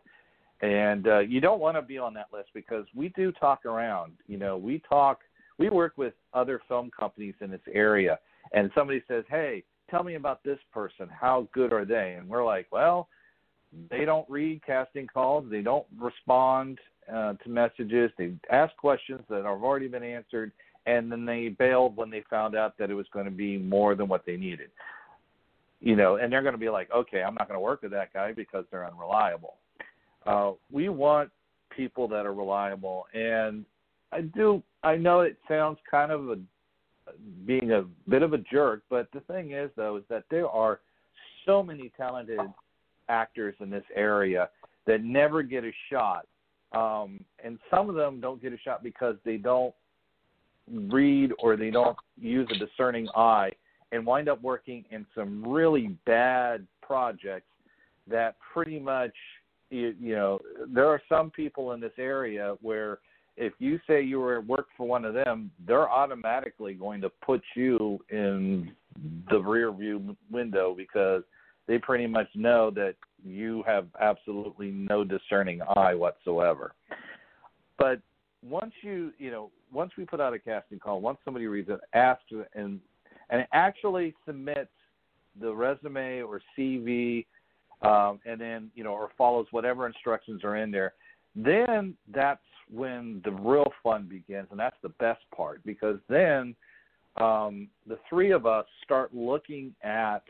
and 0.62 1.08
uh, 1.08 1.20
you 1.20 1.42
don't 1.42 1.60
want 1.60 1.76
to 1.76 1.82
be 1.82 1.98
on 1.98 2.14
that 2.14 2.28
list 2.34 2.50
because 2.54 2.86
we 2.96 3.10
do 3.10 3.32
talk 3.32 3.66
around. 3.66 4.14
You 4.28 4.38
know, 4.38 4.58
we 4.58 4.82
talk. 4.88 5.20
We 5.58 5.70
work 5.70 5.94
with 5.98 6.14
other 6.34 6.62
film 6.68 6.92
companies 6.98 7.36
in 7.42 7.52
this 7.52 7.62
area, 7.72 8.20
and 8.54 8.72
somebody 8.74 9.04
says, 9.08 9.26
"Hey, 9.30 9.64
tell 9.90 10.04
me 10.04 10.16
about 10.16 10.44
this 10.44 10.60
person. 10.74 11.08
How 11.10 11.48
good 11.54 11.74
are 11.74 11.86
they?" 11.86 12.16
And 12.18 12.28
we're 12.28 12.46
like, 12.46 12.68
"Well, 12.72 13.10
they 13.90 14.06
don't 14.06 14.30
read 14.30 14.62
casting 14.66 15.08
calls. 15.08 15.46
They 15.50 15.62
don't 15.62 15.86
respond 16.00 16.80
uh, 17.12 17.34
to 17.34 17.50
messages. 17.50 18.12
They 18.18 18.34
ask 18.52 18.76
questions 18.78 19.22
that 19.30 19.44
have 19.44 19.64
already 19.64 19.88
been 19.88 20.04
answered, 20.04 20.52
and 20.86 21.12
then 21.12 21.26
they 21.26 21.50
bailed 21.50 21.96
when 21.96 22.10
they 22.10 22.24
found 22.30 22.56
out 22.56 22.78
that 22.78 22.90
it 22.90 22.94
was 22.94 23.08
going 23.14 23.26
to 23.26 23.32
be 23.32 23.58
more 23.58 23.96
than 23.96 24.08
what 24.08 24.26
they 24.26 24.38
needed. 24.38 24.70
You 25.82 25.96
know, 25.96 26.16
and 26.16 26.32
they're 26.32 26.42
going 26.42 26.54
to 26.54 26.60
be 26.60 26.70
like, 26.70 26.90
okay, 26.92 27.22
I'm 27.22 27.36
not 27.36 27.48
going 27.48 27.58
to 27.58 27.62
work 27.62 27.82
with 27.82 27.92
that 27.92 28.14
guy 28.14 28.32
because 28.32 28.66
they're 28.72 28.88
unreliable. 28.88 29.56
Uh, 30.26 30.52
we 30.72 30.90
want 30.90 31.30
people 31.76 32.08
that 32.08 32.26
are 32.26 32.34
reliable, 32.34 33.06
and 33.14 33.66
I 34.12 34.22
do. 34.22 34.64
I 34.84 34.96
know 34.96 35.20
it 35.22 35.38
sounds 35.48 35.78
kind 35.90 36.12
of 36.12 36.30
a 36.30 36.38
being 37.46 37.72
a 37.72 37.84
bit 38.10 38.24
of 38.24 38.34
a 38.34 38.38
jerk, 38.38 38.82
but 38.90 39.08
the 39.14 39.20
thing 39.22 39.52
is, 39.52 39.70
though, 39.76 39.98
is 39.98 40.04
that 40.10 40.24
there 40.32 40.48
are 40.48 40.80
so 41.46 41.62
many 41.62 41.92
talented 41.96 42.40
actors 43.10 43.56
in 43.60 43.70
this 43.70 43.84
area 43.96 44.50
that 44.88 45.04
never 45.04 45.44
get 45.44 45.64
a 45.64 45.72
shot, 45.92 46.28
um, 46.74 47.20
and 47.44 47.60
some 47.70 47.90
of 47.90 47.96
them 47.96 48.20
don't 48.20 48.42
get 48.42 48.54
a 48.54 48.58
shot 48.58 48.84
because 48.84 49.16
they 49.26 49.38
don't 49.38 49.74
read 50.72 51.32
or 51.40 51.56
they 51.56 51.70
don't 51.70 51.98
use 52.20 52.48
a 52.52 52.58
discerning 52.58 53.08
eye 53.16 53.52
and 53.92 54.06
wind 54.06 54.28
up 54.28 54.42
working 54.42 54.84
in 54.92 55.06
some 55.16 55.46
really 55.48 55.96
bad 56.06 56.66
projects 56.82 57.48
that 58.08 58.36
pretty 58.54 58.80
much 58.80 59.14
you, 59.70 59.96
you 60.00 60.16
know 60.16 60.40
there 60.74 60.88
are 60.88 61.02
some 61.08 61.30
people 61.30 61.74
in 61.74 61.80
this 61.80 61.92
area 61.98 62.56
where 62.62 63.00
if 63.38 63.54
you 63.60 63.80
say 63.88 64.02
you 64.02 64.20
were 64.20 64.42
work 64.42 64.68
for 64.78 64.88
one 64.88 65.06
of 65.06 65.14
them 65.14 65.52
they're 65.68 65.90
automatically 65.90 66.74
going 66.74 67.02
to 67.02 67.10
put 67.10 67.42
you 67.56 68.00
in 68.10 68.72
the 69.30 69.38
rear 69.40 69.72
view 69.72 70.16
window 70.32 70.74
because 70.76 71.24
they 71.68 71.78
pretty 71.78 72.08
much 72.08 72.28
know 72.36 72.72
that 72.72 72.96
you 73.24 73.64
have 73.66 73.88
absolutely 74.00 74.72
no 74.72 75.04
discerning 75.04 75.62
eye 75.76 75.96
whatsoever. 75.96 76.74
But 77.78 78.00
once 78.44 78.74
you 78.82 79.12
you 79.18 79.32
know 79.32 79.52
once 79.72 79.92
we 79.98 80.06
put 80.06 80.22
out 80.22 80.34
a 80.34 80.40
casting 80.40 80.80
call, 80.80 81.02
once 81.02 81.18
somebody 81.26 81.48
reads 81.48 81.70
it, 81.70 81.80
asks 81.94 82.32
and 82.54 82.80
and 83.30 83.48
actually 83.54 84.14
submits 84.26 84.70
the 85.40 85.54
resume 85.54 86.22
or 86.22 86.42
CV, 86.58 87.26
um, 87.82 88.20
and 88.26 88.40
then 88.40 88.72
you 88.76 88.84
know 88.84 88.92
or 88.92 89.10
follows 89.18 89.48
whatever 89.52 89.88
instructions 89.88 90.44
are 90.44 90.58
in 90.58 90.72
there, 90.72 90.94
then 91.36 91.96
that's 92.14 92.40
when 92.72 93.22
the 93.26 93.32
real 93.32 93.72
fun 93.84 94.08
begins, 94.10 94.48
and 94.52 94.60
that's 94.60 94.78
the 94.82 94.90
best 94.90 95.22
part 95.36 95.64
because 95.66 95.98
then 96.10 96.56
um, 97.18 97.68
the 97.88 97.98
three 98.10 98.32
of 98.32 98.46
us 98.46 98.66
start 98.84 99.14
looking 99.14 99.74
at 99.84 100.24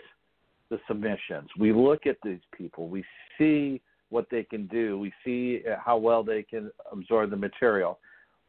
the 0.70 0.80
submissions. 0.88 1.50
We 1.58 1.74
look 1.74 2.06
at 2.08 2.18
these 2.24 2.40
people. 2.58 2.88
We 2.88 3.04
see 3.38 3.82
what 4.10 4.28
they 4.30 4.44
can 4.44 4.68
do. 4.68 4.98
We 4.98 5.14
see 5.24 5.62
how 5.84 5.98
well 5.98 6.24
they 6.24 6.44
can 6.44 6.72
absorb 6.92 7.30
the 7.30 7.38
material. 7.38 8.00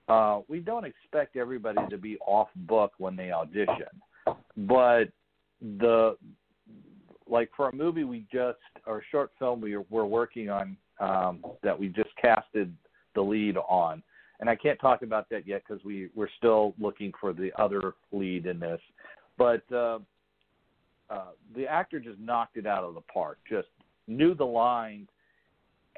Uh, 0.09 0.41
we 0.49 0.61
don't 0.61 0.85
expect 0.85 1.37
everybody 1.37 1.81
to 1.91 1.99
be 1.99 2.17
off 2.27 2.49
book 2.55 2.93
when 2.99 3.17
they 3.17 3.33
audition, 3.33 3.89
but 4.57 5.09
the 5.79 6.17
like 7.29 7.51
for 7.57 7.71
a 7.71 7.75
movie 7.75 8.05
we 8.05 8.25
just 8.33 8.59
or 8.87 8.99
a 8.99 9.03
short 9.11 9.33
film 9.37 9.61
we 9.61 9.77
we're 9.91 10.05
working 10.05 10.49
on 10.49 10.77
um, 11.01 11.45
that 11.65 11.77
we 11.77 11.89
just 11.89 12.11
casted 12.23 12.73
the 13.17 13.21
lead 13.21 13.57
on, 13.57 14.01
and 14.39 14.49
I 14.49 14.55
can't 14.55 14.79
talk 14.79 15.03
about 15.03 15.29
that 15.31 15.45
yet 15.45 15.63
because 15.67 15.83
we 15.85 16.09
we're 16.15 16.29
still 16.39 16.73
looking 16.79 17.13
for 17.21 17.33
the 17.33 17.51
other 17.59 17.95
lead 18.13 18.47
in 18.47 18.61
this, 18.61 18.81
but 19.37 19.73
uh, 19.73 19.99
uh, 21.11 21.31
the 21.55 21.67
actor 21.67 22.01
just 22.01 22.19
knocked 22.19 22.57
it 22.57 22.67
out 22.67 22.85
of 22.85 22.95
the 22.95 23.01
park. 23.03 23.39
Just 23.49 23.69
knew 24.07 24.35
the 24.35 24.45
lines 24.45 25.09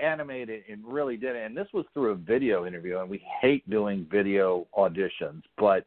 animated 0.01 0.65
and 0.71 0.85
really 0.85 1.17
did 1.17 1.37
it. 1.37 1.45
And 1.45 1.57
this 1.57 1.69
was 1.73 1.85
through 1.93 2.13
a 2.13 2.17
video 2.17 2.67
interview, 2.67 2.99
and 2.99 3.09
we 3.09 3.23
hate 3.41 3.69
doing 3.69 4.07
video 4.11 4.67
auditions, 4.77 5.43
but 5.57 5.85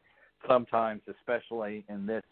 sometimes, 0.47 1.01
especially 1.07 1.85
in 1.89 2.05
this 2.05 2.23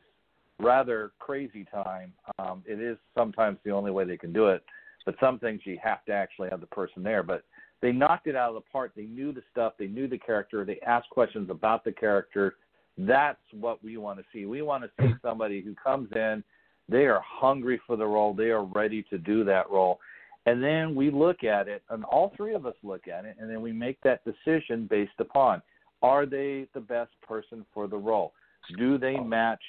rather 0.59 1.11
crazy 1.19 1.65
time, 1.71 2.13
um, 2.37 2.63
it 2.65 2.81
is 2.81 2.97
sometimes 3.15 3.57
the 3.63 3.71
only 3.71 3.91
way 3.91 4.03
they 4.03 4.17
can 4.17 4.33
do 4.33 4.47
it. 4.47 4.63
But 5.05 5.15
some 5.19 5.39
things 5.39 5.61
you 5.63 5.79
have 5.81 6.03
to 6.05 6.11
actually 6.11 6.49
have 6.49 6.59
the 6.59 6.67
person 6.67 7.01
there. 7.01 7.23
But 7.23 7.43
they 7.81 7.91
knocked 7.91 8.27
it 8.27 8.35
out 8.35 8.49
of 8.49 8.55
the 8.55 8.69
park. 8.71 8.91
They 8.95 9.03
knew 9.03 9.31
the 9.31 9.41
stuff. 9.51 9.73
They 9.79 9.87
knew 9.87 10.07
the 10.07 10.17
character. 10.17 10.65
They 10.65 10.79
asked 10.85 11.09
questions 11.09 11.49
about 11.49 11.83
the 11.85 11.91
character. 11.91 12.55
That's 12.97 13.39
what 13.53 13.81
we 13.83 13.95
want 13.97 14.19
to 14.19 14.25
see. 14.33 14.45
We 14.45 14.61
want 14.61 14.83
to 14.83 14.89
see 14.99 15.13
somebody 15.21 15.61
who 15.61 15.73
comes 15.75 16.09
in. 16.13 16.43
They 16.89 17.05
are 17.05 17.21
hungry 17.23 17.79
for 17.85 17.95
the 17.95 18.05
role. 18.05 18.33
They 18.33 18.49
are 18.49 18.63
ready 18.63 19.03
to 19.11 19.17
do 19.17 19.43
that 19.45 19.69
role 19.69 19.99
and 20.45 20.63
then 20.63 20.95
we 20.95 21.11
look 21.11 21.43
at 21.43 21.67
it, 21.67 21.83
and 21.89 22.03
all 22.05 22.33
three 22.35 22.55
of 22.55 22.65
us 22.65 22.73
look 22.81 23.07
at 23.07 23.25
it, 23.25 23.35
and 23.39 23.49
then 23.49 23.61
we 23.61 23.71
make 23.71 24.01
that 24.01 24.21
decision 24.25 24.87
based 24.89 25.19
upon 25.19 25.61
are 26.01 26.25
they 26.25 26.65
the 26.73 26.79
best 26.79 27.11
person 27.27 27.65
for 27.73 27.87
the 27.87 27.97
role? 27.97 28.33
Do 28.77 28.97
they 28.97 29.17
match 29.17 29.61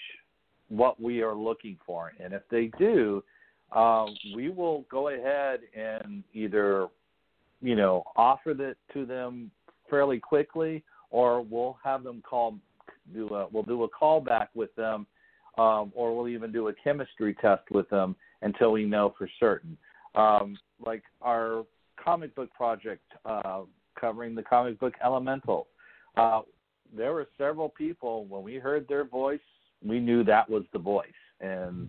what 0.68 1.00
we 1.00 1.22
are 1.22 1.34
looking 1.34 1.76
for? 1.84 2.12
And 2.20 2.32
if 2.32 2.42
they 2.50 2.70
do, 2.78 3.22
uh, 3.72 4.06
we 4.34 4.48
will 4.48 4.84
go 4.90 5.08
ahead 5.08 5.60
and 5.76 6.22
either, 6.32 6.86
you 7.60 7.74
know, 7.74 8.04
offer 8.16 8.54
that 8.54 8.76
to 8.94 9.04
them 9.04 9.50
fairly 9.90 10.20
quickly, 10.20 10.84
or 11.10 11.42
we'll 11.42 11.78
have 11.82 12.04
them 12.04 12.22
call. 12.22 12.56
Do 13.12 13.28
a, 13.34 13.48
we'll 13.50 13.64
do 13.64 13.82
a 13.82 13.88
callback 13.88 14.48
with 14.54 14.72
them, 14.76 15.06
um, 15.59 15.92
or 15.95 16.16
we'll 16.16 16.28
even 16.28 16.52
do 16.52 16.69
a 16.69 16.73
chemistry 16.73 17.35
test 17.40 17.62
with 17.71 17.88
them 17.90 18.16
until 18.42 18.73
we 18.73 18.85
know 18.85 19.14
for 19.19 19.28
certain 19.38 19.76
um, 20.14 20.59
like 20.85 21.02
our 21.23 21.64
comic 22.02 22.35
book 22.35 22.52
project 22.54 23.02
uh, 23.25 23.61
covering 23.99 24.35
the 24.35 24.42
comic 24.42 24.78
book 24.78 24.95
Elemental. 25.04 25.66
Uh, 26.16 26.40
there 26.97 27.12
were 27.12 27.28
several 27.38 27.69
people 27.69 28.25
when 28.26 28.42
we 28.42 28.57
heard 28.57 28.87
their 28.88 29.04
voice, 29.04 29.40
we 29.85 30.00
knew 30.00 30.25
that 30.25 30.49
was 30.49 30.64
the 30.73 30.78
voice, 30.78 31.07
and 31.40 31.88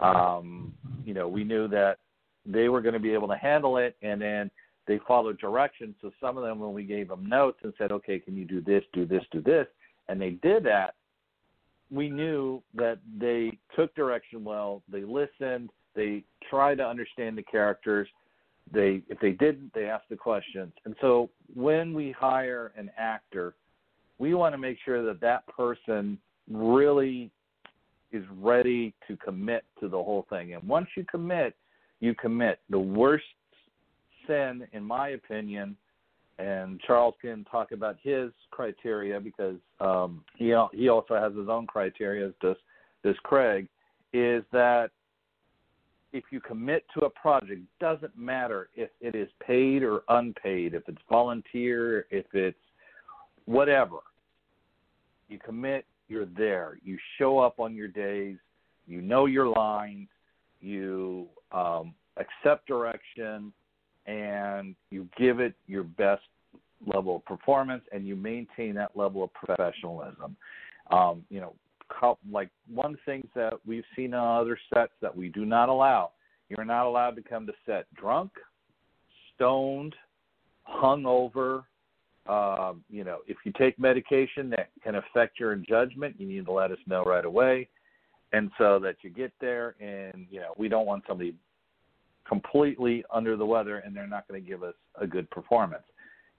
um, 0.00 0.72
you 1.04 1.14
know 1.14 1.26
we 1.26 1.44
knew 1.44 1.68
that 1.68 1.98
they 2.44 2.68
were 2.68 2.80
going 2.80 2.92
to 2.92 3.00
be 3.00 3.12
able 3.12 3.28
to 3.28 3.36
handle 3.36 3.78
it, 3.78 3.96
and 4.02 4.20
then 4.20 4.50
they 4.86 5.00
followed 5.08 5.38
directions. 5.38 5.94
So 6.02 6.10
some 6.20 6.36
of 6.36 6.44
them, 6.44 6.58
when 6.58 6.72
we 6.72 6.84
gave 6.84 7.08
them 7.08 7.26
notes 7.26 7.58
and 7.62 7.72
said, 7.78 7.92
"Okay, 7.92 8.18
can 8.18 8.36
you 8.36 8.44
do 8.44 8.60
this, 8.60 8.84
do 8.92 9.06
this, 9.06 9.24
do 9.32 9.40
this," 9.40 9.66
and 10.08 10.20
they 10.20 10.30
did 10.30 10.64
that, 10.64 10.94
we 11.92 12.08
knew 12.08 12.62
that 12.74 12.98
they 13.18 13.58
took 13.76 13.94
direction 13.94 14.44
well. 14.44 14.82
They 14.88 15.02
listened 15.02 15.70
they 15.94 16.24
try 16.48 16.74
to 16.74 16.86
understand 16.86 17.36
the 17.36 17.42
characters. 17.42 18.08
They 18.72 19.02
if 19.08 19.18
they 19.20 19.32
didn't, 19.32 19.72
they 19.74 19.86
asked 19.86 20.08
the 20.08 20.16
questions. 20.16 20.72
And 20.84 20.94
so 21.00 21.30
when 21.54 21.92
we 21.92 22.12
hire 22.12 22.72
an 22.76 22.90
actor, 22.96 23.54
we 24.18 24.34
want 24.34 24.54
to 24.54 24.58
make 24.58 24.78
sure 24.84 25.04
that 25.04 25.20
that 25.20 25.46
person 25.48 26.18
really 26.50 27.30
is 28.12 28.24
ready 28.40 28.94
to 29.08 29.16
commit 29.16 29.64
to 29.80 29.88
the 29.88 29.96
whole 29.96 30.26
thing. 30.30 30.54
And 30.54 30.62
once 30.64 30.88
you 30.96 31.04
commit, 31.04 31.56
you 32.00 32.14
commit. 32.14 32.60
The 32.70 32.78
worst 32.78 33.24
sin, 34.26 34.66
in 34.72 34.84
my 34.84 35.10
opinion, 35.10 35.76
and 36.42 36.80
Charles 36.80 37.14
can 37.20 37.44
talk 37.44 37.72
about 37.72 37.96
his 38.02 38.30
criteria 38.50 39.20
because 39.20 39.56
um, 39.80 40.24
he 40.36 40.54
he 40.72 40.88
also 40.88 41.14
has 41.14 41.32
his 41.36 41.48
own 41.48 41.66
criteria, 41.66 42.26
as 42.26 42.32
does 42.40 42.56
does 43.04 43.16
Craig, 43.22 43.68
is 44.12 44.42
that 44.52 44.90
if 46.12 46.24
you 46.30 46.40
commit 46.40 46.84
to 46.98 47.06
a 47.06 47.10
project, 47.10 47.62
doesn't 47.80 48.16
matter 48.18 48.68
if 48.74 48.90
it 49.00 49.14
is 49.14 49.28
paid 49.46 49.82
or 49.82 50.02
unpaid, 50.08 50.74
if 50.74 50.82
it's 50.88 51.00
volunteer, 51.08 52.06
if 52.10 52.26
it's 52.32 52.58
whatever. 53.46 53.98
You 55.28 55.38
commit, 55.38 55.86
you're 56.08 56.26
there. 56.26 56.76
You 56.84 56.98
show 57.18 57.38
up 57.38 57.60
on 57.60 57.74
your 57.74 57.88
days, 57.88 58.36
you 58.86 59.00
know 59.00 59.26
your 59.26 59.48
lines, 59.48 60.08
you 60.60 61.28
um, 61.52 61.94
accept 62.18 62.66
direction, 62.66 63.52
and 64.06 64.74
you 64.90 65.08
give 65.16 65.40
it 65.40 65.54
your 65.66 65.84
best 65.84 66.22
level 66.86 67.16
of 67.16 67.24
performance, 67.24 67.82
and 67.92 68.06
you 68.06 68.16
maintain 68.16 68.74
that 68.74 68.96
level 68.96 69.24
of 69.24 69.32
professionalism. 69.34 70.36
Um, 70.90 71.24
you 71.30 71.40
know, 71.40 71.54
like 72.30 72.48
one 72.72 72.96
thing 73.04 73.26
that 73.34 73.54
we've 73.66 73.84
seen 73.94 74.14
on 74.14 74.40
other 74.40 74.58
sets 74.72 74.92
that 75.00 75.14
we 75.14 75.28
do 75.28 75.44
not 75.44 75.68
allow. 75.68 76.10
You're 76.48 76.64
not 76.64 76.86
allowed 76.86 77.16
to 77.16 77.22
come 77.22 77.46
to 77.46 77.52
set 77.66 77.86
drunk, 77.94 78.32
stoned, 79.34 79.94
hungover. 80.68 81.64
Um, 82.26 82.84
you 82.88 83.04
know, 83.04 83.18
if 83.26 83.38
you 83.44 83.52
take 83.58 83.78
medication 83.78 84.48
that 84.50 84.70
can 84.82 84.96
affect 84.96 85.40
your 85.40 85.54
judgment, 85.56 86.16
you 86.18 86.26
need 86.26 86.44
to 86.46 86.52
let 86.52 86.70
us 86.70 86.78
know 86.86 87.02
right 87.04 87.24
away, 87.24 87.68
and 88.32 88.50
so 88.58 88.78
that 88.80 88.96
you 89.02 89.10
get 89.10 89.32
there. 89.40 89.74
And 89.80 90.26
you 90.30 90.40
know, 90.40 90.54
we 90.56 90.68
don't 90.68 90.86
want 90.86 91.04
somebody 91.06 91.34
completely 92.26 93.04
under 93.12 93.36
the 93.36 93.44
weather 93.44 93.78
and 93.78 93.94
they're 93.94 94.06
not 94.06 94.26
going 94.28 94.42
to 94.42 94.48
give 94.48 94.62
us 94.62 94.74
a 95.00 95.06
good 95.06 95.28
performance. 95.30 95.82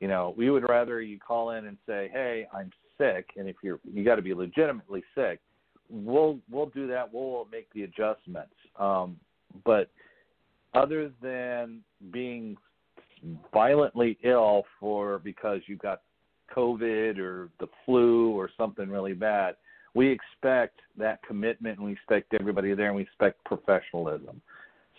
You 0.03 0.09
know, 0.09 0.33
we 0.35 0.49
would 0.49 0.67
rather 0.67 0.99
you 0.99 1.17
call 1.17 1.51
in 1.51 1.65
and 1.65 1.77
say, 1.87 2.09
"Hey, 2.11 2.45
I'm 2.53 2.73
sick," 2.97 3.29
and 3.37 3.47
if 3.47 3.55
you're 3.63 3.79
you 3.89 4.03
got 4.03 4.17
to 4.17 4.21
be 4.21 4.33
legitimately 4.33 5.01
sick, 5.15 5.39
we'll 5.89 6.39
we'll 6.51 6.65
do 6.65 6.87
that. 6.87 7.13
We'll 7.13 7.47
make 7.49 7.71
the 7.71 7.83
adjustments. 7.83 8.53
Um, 8.77 9.15
but 9.63 9.89
other 10.73 11.09
than 11.21 11.79
being 12.11 12.57
violently 13.53 14.17
ill 14.25 14.65
for 14.77 15.19
because 15.19 15.61
you 15.67 15.77
got 15.77 16.01
COVID 16.53 17.17
or 17.17 17.47
the 17.61 17.67
flu 17.85 18.31
or 18.31 18.49
something 18.57 18.89
really 18.89 19.13
bad, 19.13 19.55
we 19.93 20.09
expect 20.09 20.81
that 20.97 21.23
commitment 21.25 21.77
and 21.77 21.85
we 21.85 21.93
expect 21.93 22.33
everybody 22.33 22.73
there 22.73 22.87
and 22.87 22.95
we 22.97 23.03
expect 23.03 23.41
professionalism. 23.45 24.41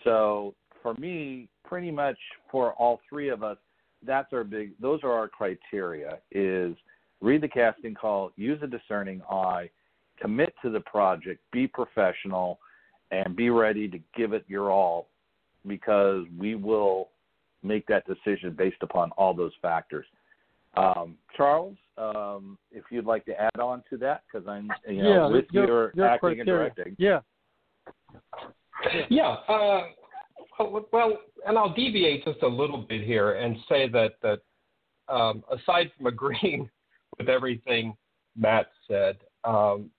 So 0.03 0.55
for 0.81 0.95
me, 0.95 1.47
pretty 1.63 1.91
much 1.91 2.17
for 2.49 2.73
all 2.73 3.01
three 3.07 3.29
of 3.29 3.43
us, 3.43 3.57
that's 4.05 4.31
our 4.33 4.43
big 4.43 4.71
those 4.79 4.99
are 5.03 5.11
our 5.11 5.27
criteria 5.27 6.19
is 6.31 6.75
read 7.21 7.41
the 7.41 7.47
casting 7.47 7.93
call, 7.93 8.31
use 8.35 8.59
a 8.61 8.67
discerning 8.67 9.21
eye, 9.29 9.69
commit 10.19 10.53
to 10.61 10.69
the 10.69 10.81
project, 10.81 11.41
be 11.51 11.67
professional, 11.67 12.59
and 13.11 13.35
be 13.35 13.49
ready 13.49 13.87
to 13.87 13.99
give 14.15 14.33
it 14.33 14.43
your 14.47 14.71
all 14.71 15.07
because 15.67 16.25
we 16.37 16.55
will 16.55 17.09
make 17.63 17.85
that 17.87 18.03
decision 18.05 18.53
based 18.55 18.77
upon 18.81 19.11
all 19.11 19.33
those 19.33 19.53
factors. 19.61 20.05
Um, 20.77 21.17
Charles, 21.35 21.75
um, 21.97 22.57
if 22.71 22.83
you'd 22.91 23.05
like 23.05 23.25
to 23.25 23.41
add 23.41 23.59
on 23.59 23.83
to 23.89 23.97
that, 23.97 24.23
because 24.31 24.47
I'm 24.47 24.69
you 24.87 25.01
know, 25.01 25.09
yeah, 25.09 25.27
with 25.27 25.45
your, 25.51 25.65
your, 25.65 25.91
your 25.95 26.05
acting 26.05 26.19
criteria. 26.19 26.41
and 26.41 26.75
directing. 26.75 26.95
Yeah. 26.99 27.19
Yeah. 29.09 29.35
Uh, 29.47 29.83
well, 30.59 31.17
and 31.45 31.57
I'll 31.57 31.73
deviate 31.73 32.25
just 32.25 32.41
a 32.41 32.47
little 32.47 32.79
bit 32.79 33.03
here 33.03 33.33
and 33.33 33.57
say 33.69 33.87
that 33.89 34.13
that 34.21 34.39
um, 35.07 35.43
aside 35.51 35.91
from 35.95 36.07
agreeing 36.07 36.69
with 37.17 37.29
everything 37.29 37.95
Matt 38.35 38.67
said, 38.87 39.17
um, 39.43 39.89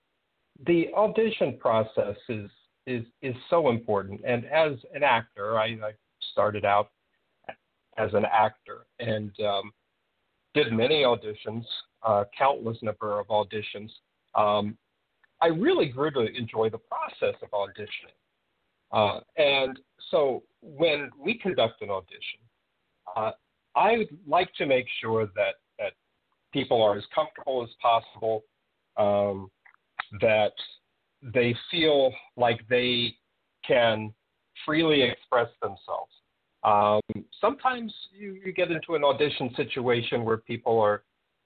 the 0.65 0.87
audition 0.95 1.57
process 1.59 2.15
is 2.29 2.49
is 2.85 3.03
is 3.21 3.35
so 3.49 3.69
important. 3.69 4.21
And 4.25 4.45
as 4.45 4.73
an 4.93 5.03
actor, 5.03 5.57
I, 5.57 5.65
I 5.65 5.91
started 6.31 6.65
out 6.65 6.91
as 7.97 8.13
an 8.13 8.25
actor 8.25 8.85
and 8.99 9.31
um, 9.41 9.71
did 10.53 10.71
many 10.71 11.03
auditions, 11.03 11.63
uh, 12.03 12.25
countless 12.37 12.77
number 12.81 13.19
of 13.19 13.27
auditions. 13.27 13.89
Um, 14.35 14.77
I 15.41 15.47
really 15.47 15.87
grew 15.87 16.11
to 16.11 16.25
enjoy 16.35 16.69
the 16.69 16.79
process 16.79 17.35
of 17.41 17.49
auditioning. 17.51 18.17
Uh, 18.91 19.19
and 19.37 19.79
so 20.11 20.43
when 20.61 21.09
we 21.19 21.37
conduct 21.37 21.81
an 21.81 21.89
audition, 21.89 22.39
uh, 23.15 23.31
I 23.75 23.97
would 23.97 24.17
like 24.25 24.53
to 24.55 24.65
make 24.65 24.85
sure 25.01 25.27
that, 25.35 25.55
that 25.77 25.93
people 26.53 26.81
are 26.81 26.97
as 26.97 27.03
comfortable 27.13 27.63
as 27.63 27.69
possible, 27.81 28.43
um, 28.97 29.49
that 30.21 30.53
they 31.21 31.55
feel 31.69 32.13
like 32.37 32.61
they 32.69 33.15
can 33.65 34.13
freely 34.65 35.01
express 35.01 35.49
themselves. 35.61 36.11
Um, 36.63 37.01
sometimes 37.39 37.93
you, 38.11 38.39
you 38.43 38.51
get 38.51 38.71
into 38.71 38.95
an 38.95 39.03
audition 39.03 39.53
situation 39.55 40.25
where 40.25 40.37
people 40.37 40.79
are, 40.79 41.03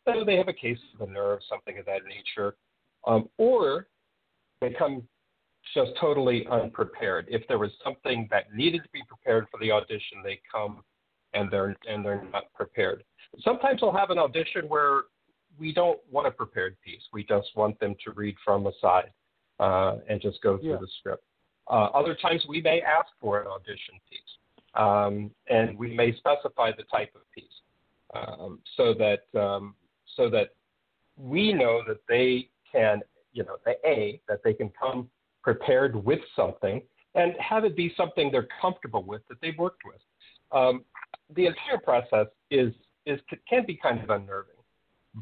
you 0.08 0.14
know, 0.14 0.26
they 0.26 0.38
have 0.38 0.48
a 0.48 0.54
case 0.54 0.78
of 0.94 1.08
the 1.08 1.14
nerve, 1.14 1.40
something 1.50 1.78
of 1.78 1.86
that 1.86 2.02
nature, 2.08 2.56
um, 3.06 3.30
or 3.38 3.88
they 4.62 4.72
come 4.72 5.04
just 5.74 5.92
totally 6.00 6.46
unprepared. 6.50 7.28
If 7.30 7.48
there 7.48 7.60
was 7.60 7.72
something 7.84 8.28
that 8.32 8.54
needed 8.54 8.84
to 8.84 8.90
be 8.92 9.02
prepared 9.08 9.48
for 9.50 9.60
the 9.60 9.72
audition, 9.72 10.20
they 10.24 10.40
come 10.52 10.84
and 11.34 11.50
they're 11.52 11.76
and 11.88 12.04
they're 12.06 12.24
not 12.32 12.52
prepared. 12.54 13.04
Sometimes 13.40 13.82
I'll 13.84 13.92
have 13.94 14.10
an 14.10 14.20
audition 14.20 14.68
where 14.68 15.04
we 15.60 15.74
don't 15.74 16.00
want 16.10 16.28
a 16.28 16.32
prepared 16.32 16.76
piece. 16.84 17.02
We 17.14 17.24
just 17.24 17.50
want 17.56 17.80
them 17.80 17.96
to 18.04 18.12
read 18.12 18.36
from 18.44 18.68
a 18.68 18.72
side 18.82 19.12
uh, 19.60 19.98
and 20.10 20.22
just 20.22 20.42
go 20.42 20.58
through 20.58 20.72
Yeah. 20.72 20.78
the 20.78 20.88
script. 21.00 21.24
Uh, 21.68 21.86
other 21.94 22.16
times 22.16 22.46
we 22.48 22.62
may 22.62 22.82
ask 22.82 23.08
for 23.20 23.42
an 23.42 23.48
audition 23.48 23.96
piece, 24.10 24.38
um, 24.76 25.32
and 25.48 25.78
we 25.78 25.94
may 25.94 26.14
specify 26.16 26.72
the 26.76 26.84
type 26.84 27.14
of 27.16 27.22
piece 27.32 27.62
um, 28.14 28.60
so 28.76 28.94
that 28.94 29.24
um, 29.40 29.76
so 30.18 30.30
that 30.30 30.50
we 31.18 31.54
know 31.54 31.82
that 31.88 32.00
they 32.10 32.50
can, 32.70 33.02
you 33.32 33.44
know, 33.44 33.58
a 33.86 34.20
that 34.28 34.44
they 34.44 34.54
can 34.54 34.70
come 34.70 35.10
prepared 35.44 35.96
with 35.96 36.20
something 36.36 36.82
and 37.16 37.34
have 37.40 37.66
it 37.66 37.76
be 37.76 37.94
something 37.98 38.32
they're 38.32 38.48
comfortable 38.62 39.04
with 39.04 39.22
that 39.30 39.38
they've 39.42 39.58
worked 39.58 39.82
with. 39.86 40.02
Um, 40.52 40.84
the 41.36 41.46
entire 41.46 41.80
process 41.84 42.28
is 42.50 42.74
is 43.06 43.20
can 43.50 43.66
be 43.66 43.76
kind 43.76 44.02
of 44.04 44.10
unnerving, 44.10 44.56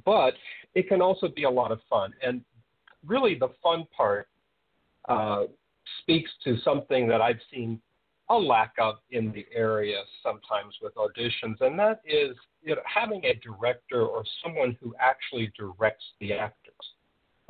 but 0.06 0.34
it 0.76 0.90
can 0.90 1.02
also 1.02 1.28
be 1.28 1.44
a 1.44 1.50
lot 1.50 1.72
of 1.72 1.80
fun. 1.90 2.14
And 2.22 2.42
really, 3.06 3.36
the 3.36 3.50
fun 3.64 3.86
part 3.96 4.28
uh, 5.08 5.44
speaks 6.02 6.30
to 6.44 6.58
something 6.64 7.08
that 7.08 7.22
I've 7.22 7.40
seen 7.52 7.82
a 8.30 8.36
lack 8.36 8.74
of 8.80 8.96
in 9.12 9.32
the 9.32 9.46
area 9.56 10.02
sometimes 10.22 10.76
with 10.82 10.94
auditions, 10.96 11.62
and 11.62 11.80
that 11.80 12.02
is 12.06 12.36
you 12.64 12.76
know, 12.76 12.82
having 12.86 13.24
a 13.26 13.34
director 13.36 14.06
or 14.06 14.24
someone 14.44 14.78
who 14.82 14.94
actually 15.00 15.52
directs 15.58 16.04
the 16.20 16.34
actors. 16.34 16.76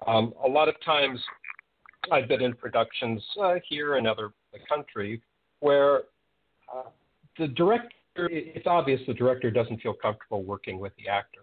Um, 0.07 0.33
a 0.43 0.47
lot 0.47 0.69
of 0.69 0.75
times, 0.85 1.19
I've 2.11 2.27
been 2.27 2.41
in 2.41 2.53
productions 2.53 3.23
uh, 3.41 3.55
here 3.67 3.95
and 3.95 4.07
other 4.07 4.31
the 4.53 4.59
country 4.67 5.21
where 5.59 6.03
uh, 6.73 6.89
the 7.37 7.47
director, 7.47 7.89
it's 8.15 8.67
obvious 8.67 9.01
the 9.07 9.13
director 9.13 9.51
doesn't 9.51 9.81
feel 9.81 9.93
comfortable 9.93 10.43
working 10.43 10.79
with 10.79 10.93
the 10.97 11.09
actor. 11.09 11.41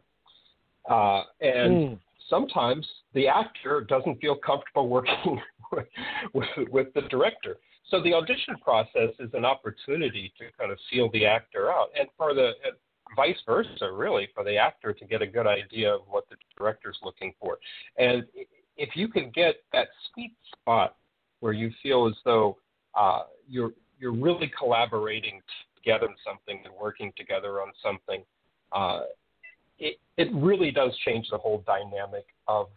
Uh, 0.88 1.22
and 1.40 1.76
Mm. 1.76 1.98
sometimes 2.29 2.87
the 3.12 3.26
actor 3.26 3.81
doesn't 3.81 4.20
feel 4.20 4.37
comfortable 4.37 4.88
working 4.88 5.40
with, 5.72 5.87
with, 6.33 6.68
with 6.70 6.94
the 6.94 7.02
director. 7.02 7.59
So 7.90 8.02
the 8.02 8.14
audition 8.14 8.57
process 8.62 9.11
is 9.20 9.31
an 9.35 9.44
opportunity 9.44 10.33
to 10.38 10.44
kind 10.59 10.72
of 10.72 10.79
feel 10.90 11.09
the 11.12 11.24
actor 11.24 11.70
out, 11.70 11.88
and 11.98 12.09
for 12.16 12.35
the 12.35 12.52
and 12.64 12.74
vice 13.14 13.37
versa, 13.46 13.92
really, 13.92 14.29
for 14.35 14.42
the 14.42 14.57
actor 14.57 14.92
to 14.92 15.05
get 15.05 15.22
a 15.22 15.26
good 15.26 15.46
idea 15.46 15.94
of 15.94 16.00
what 16.09 16.29
the 16.29 16.37
director's 16.59 16.98
looking 17.05 17.33
for. 17.40 17.59
And 17.96 18.24
if 18.77 18.91
you 18.95 19.09
can 19.09 19.31
get 19.35 19.57
that 19.73 19.89
sweet 20.12 20.35
spot 20.53 20.97
where 21.41 21.53
you 21.53 21.71
feel 21.83 22.07
as 22.07 22.15
though 22.25 22.57
uh, 22.95 23.23
you're 23.49 23.73
you're 23.99 24.12
really 24.12 24.51
collaborating 24.59 25.41
together 25.77 26.07
on 26.07 26.15
something 26.27 26.61
and 26.65 26.75
working 26.79 27.12
together 27.17 27.62
on 27.62 27.73
something, 27.83 28.23
uh, 28.73 29.01
it 29.79 29.99
it 30.17 30.29
really 30.35 30.71
does 30.71 30.93
change 31.05 31.27
the 31.31 31.39
whole 31.39 31.62
dynamic 31.67 32.27
of 32.49 32.69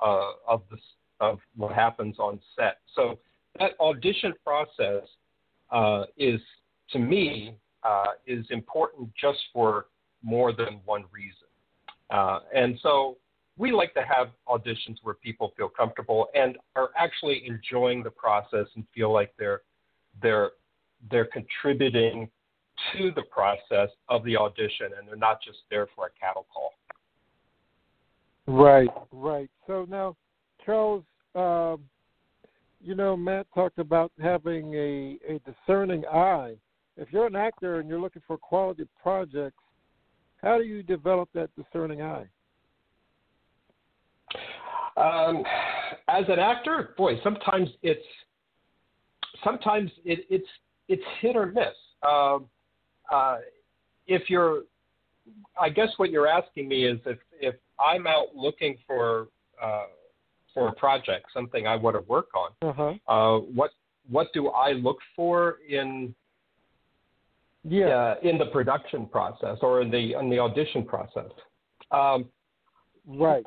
uh, 0.00 0.32
of 0.48 0.62
the 0.70 0.78
of 1.20 1.38
what 1.56 1.72
happens 1.72 2.18
on 2.18 2.40
set. 2.56 2.78
So 2.94 3.18
that 3.58 3.72
audition 3.80 4.32
process 4.44 5.02
uh, 5.70 6.04
is, 6.16 6.40
to 6.90 6.98
me, 6.98 7.56
uh, 7.82 8.12
is 8.26 8.44
important 8.50 9.10
just 9.20 9.38
for 9.52 9.86
more 10.22 10.52
than 10.52 10.80
one 10.84 11.04
reason. 11.12 11.48
Uh, 12.10 12.40
and 12.54 12.78
so 12.82 13.16
we 13.56 13.70
like 13.72 13.94
to 13.94 14.02
have 14.02 14.28
auditions 14.48 14.96
where 15.02 15.14
people 15.14 15.52
feel 15.56 15.68
comfortable 15.68 16.28
and 16.34 16.56
are 16.74 16.90
actually 16.96 17.42
enjoying 17.46 18.02
the 18.02 18.10
process 18.10 18.66
and 18.74 18.84
feel 18.94 19.12
like 19.12 19.32
they're 19.38 19.62
they're 20.22 20.50
they're 21.10 21.26
contributing 21.26 22.28
to 22.92 23.12
the 23.14 23.22
process 23.30 23.88
of 24.08 24.24
the 24.24 24.36
audition 24.36 24.88
and 24.98 25.06
they're 25.06 25.16
not 25.16 25.40
just 25.42 25.58
there 25.70 25.86
for 25.94 26.06
a 26.06 26.10
cattle 26.20 26.46
call. 26.52 26.72
Right, 28.46 28.90
right. 29.12 29.48
So 29.66 29.86
now, 29.88 30.16
Charles, 30.64 31.04
um, 31.34 31.84
you 32.80 32.94
know, 32.94 33.16
Matt 33.16 33.46
talked 33.54 33.78
about 33.78 34.12
having 34.20 34.74
a, 34.74 35.18
a 35.28 35.40
discerning 35.40 36.04
eye. 36.06 36.56
If 36.96 37.08
you're 37.10 37.26
an 37.26 37.36
actor 37.36 37.80
and 37.80 37.88
you're 37.88 38.00
looking 38.00 38.22
for 38.26 38.36
quality 38.36 38.86
projects, 39.00 39.62
how 40.42 40.58
do 40.58 40.64
you 40.64 40.82
develop 40.82 41.28
that 41.34 41.50
discerning 41.56 42.02
eye? 42.02 42.26
Um, 44.96 45.42
as 46.08 46.24
an 46.28 46.38
actor, 46.38 46.94
boy, 46.96 47.14
sometimes 47.22 47.68
it's 47.82 48.04
sometimes 49.42 49.90
it, 50.04 50.24
it's 50.30 50.46
it's 50.88 51.02
hit 51.20 51.36
or 51.36 51.46
miss. 51.46 51.74
Um, 52.06 52.46
uh, 53.10 53.38
if 54.06 54.28
you're, 54.30 54.62
I 55.60 55.68
guess 55.68 55.88
what 55.96 56.10
you're 56.10 56.28
asking 56.28 56.68
me 56.68 56.84
is 56.84 57.00
if 57.06 57.18
if 57.40 57.54
I'm 57.80 58.06
out 58.06 58.36
looking 58.36 58.76
for 58.86 59.28
uh, 59.60 59.86
for 60.52 60.68
a 60.68 60.72
project, 60.74 61.26
something 61.34 61.66
I 61.66 61.74
want 61.74 61.96
to 61.96 62.02
work 62.08 62.28
on, 62.34 62.50
Uh-huh. 62.68 62.94
uh, 63.12 63.40
what 63.40 63.72
what 64.08 64.28
do 64.32 64.48
I 64.48 64.72
look 64.72 64.98
for 65.16 65.58
in 65.68 66.14
Yeah. 67.64 67.86
uh, 67.86 68.14
in 68.22 68.38
the 68.38 68.46
production 68.46 69.06
process 69.06 69.58
or 69.62 69.80
in 69.80 69.90
the 69.90 70.14
in 70.14 70.30
the 70.30 70.38
audition 70.38 70.84
process? 70.84 71.30
Um, 71.90 72.30
Right. 73.06 73.44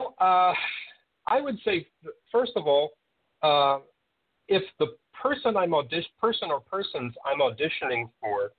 I 1.27 1.41
would 1.41 1.57
say, 1.65 1.87
first 2.31 2.53
of 2.55 2.67
all, 2.67 2.91
uh, 3.43 3.79
if 4.47 4.63
the 4.79 4.95
person 5.21 5.57
I'm 5.57 5.73
audition 5.73 6.09
person 6.19 6.49
or 6.51 6.61
persons 6.61 7.13
I'm 7.25 7.39
auditioning 7.39 8.09
for 8.21 8.51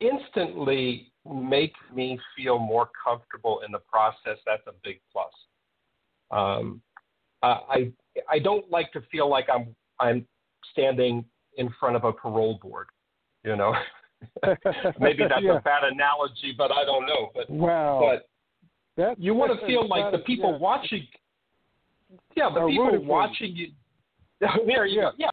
instantly 0.00 1.12
make 1.24 1.74
me 1.94 2.18
feel 2.36 2.58
more 2.58 2.88
comfortable 3.04 3.60
in 3.64 3.72
the 3.72 3.78
process, 3.78 4.38
that's 4.44 4.66
a 4.66 4.72
big 4.82 5.00
plus. 5.12 5.32
Um, 6.30 6.82
I 7.42 7.92
I 8.28 8.38
don't 8.38 8.70
like 8.70 8.92
to 8.92 9.02
feel 9.12 9.28
like 9.28 9.46
I'm 9.52 9.74
I'm 10.00 10.26
standing 10.72 11.24
in 11.56 11.72
front 11.78 11.96
of 11.96 12.04
a 12.04 12.12
parole 12.12 12.58
board, 12.62 12.86
you 13.44 13.56
know. 13.56 13.74
Maybe 15.00 15.24
that's 15.28 15.42
yeah. 15.42 15.56
a 15.56 15.60
bad 15.60 15.84
analogy, 15.84 16.54
but 16.56 16.70
I 16.70 16.84
don't 16.84 17.06
know. 17.06 17.30
But 17.34 17.50
wow, 17.50 18.00
but 18.00 18.28
that's, 18.96 19.18
you 19.18 19.34
want 19.34 19.58
to 19.58 19.66
feel 19.66 19.88
like 19.88 20.12
the 20.12 20.18
people 20.18 20.52
yeah. 20.52 20.58
watching. 20.58 21.06
Yeah, 22.34 22.48
Are 22.48 22.68
people 22.68 23.04
watching 23.04 23.54
you. 23.56 23.68
there 24.66 24.86
Yeah. 24.86 25.10
Yeah, 25.16 25.30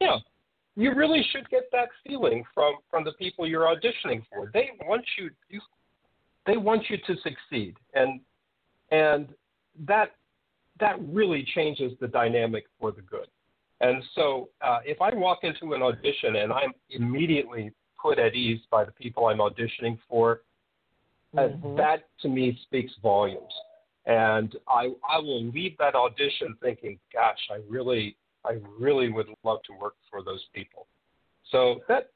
yeah. 0.00 0.16
You 0.74 0.94
really 0.94 1.22
should 1.30 1.48
get 1.50 1.64
that 1.72 1.88
feeling 2.06 2.44
from 2.54 2.76
from 2.90 3.04
the 3.04 3.12
people 3.12 3.46
you're 3.46 3.66
auditioning 3.66 4.22
for. 4.32 4.50
They 4.52 4.70
want 4.86 5.04
you. 5.18 5.30
you 5.48 5.60
they 6.46 6.56
want 6.56 6.82
you 6.88 6.96
to 7.06 7.14
succeed, 7.22 7.76
and 7.94 8.20
and 8.90 9.28
that 9.86 10.12
that 10.80 10.96
really 11.00 11.46
changes 11.54 11.92
the 12.00 12.08
dynamic 12.08 12.64
for 12.80 12.90
the 12.90 13.02
good. 13.02 13.28
And 13.80 14.02
so, 14.14 14.48
uh, 14.60 14.78
if 14.84 15.00
I 15.02 15.14
walk 15.14 15.40
into 15.42 15.74
an 15.74 15.82
audition 15.82 16.36
and 16.36 16.52
I'm 16.52 16.72
immediately 16.90 17.72
put 18.00 18.18
at 18.18 18.34
ease 18.34 18.60
by 18.70 18.84
the 18.84 18.92
people 18.92 19.26
I'm 19.26 19.38
auditioning 19.38 19.98
for, 20.08 20.42
uh, 21.36 21.48
Mhm. 21.48 21.76
that 21.76 22.08
to 22.20 22.28
me 22.28 22.56
speaks 22.62 22.94
volumes. 22.96 23.52
And 24.06 24.56
I 24.68 24.92
I 25.08 25.18
will 25.18 25.44
leave 25.44 25.76
that 25.78 25.94
audition 25.94 26.56
thinking, 26.60 26.98
gosh, 27.12 27.38
I 27.50 27.60
really 27.68 28.16
I 28.44 28.58
really 28.78 29.08
would 29.10 29.28
love 29.44 29.60
to 29.66 29.72
work 29.80 29.94
for 30.10 30.22
those 30.22 30.44
people. 30.54 30.86
So 31.50 31.80
that 31.88 32.10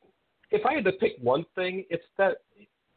if 0.50 0.64
I 0.66 0.74
had 0.74 0.84
to 0.84 0.92
pick 0.92 1.12
one 1.20 1.44
thing, 1.54 1.84
it's 1.90 2.04
that 2.18 2.38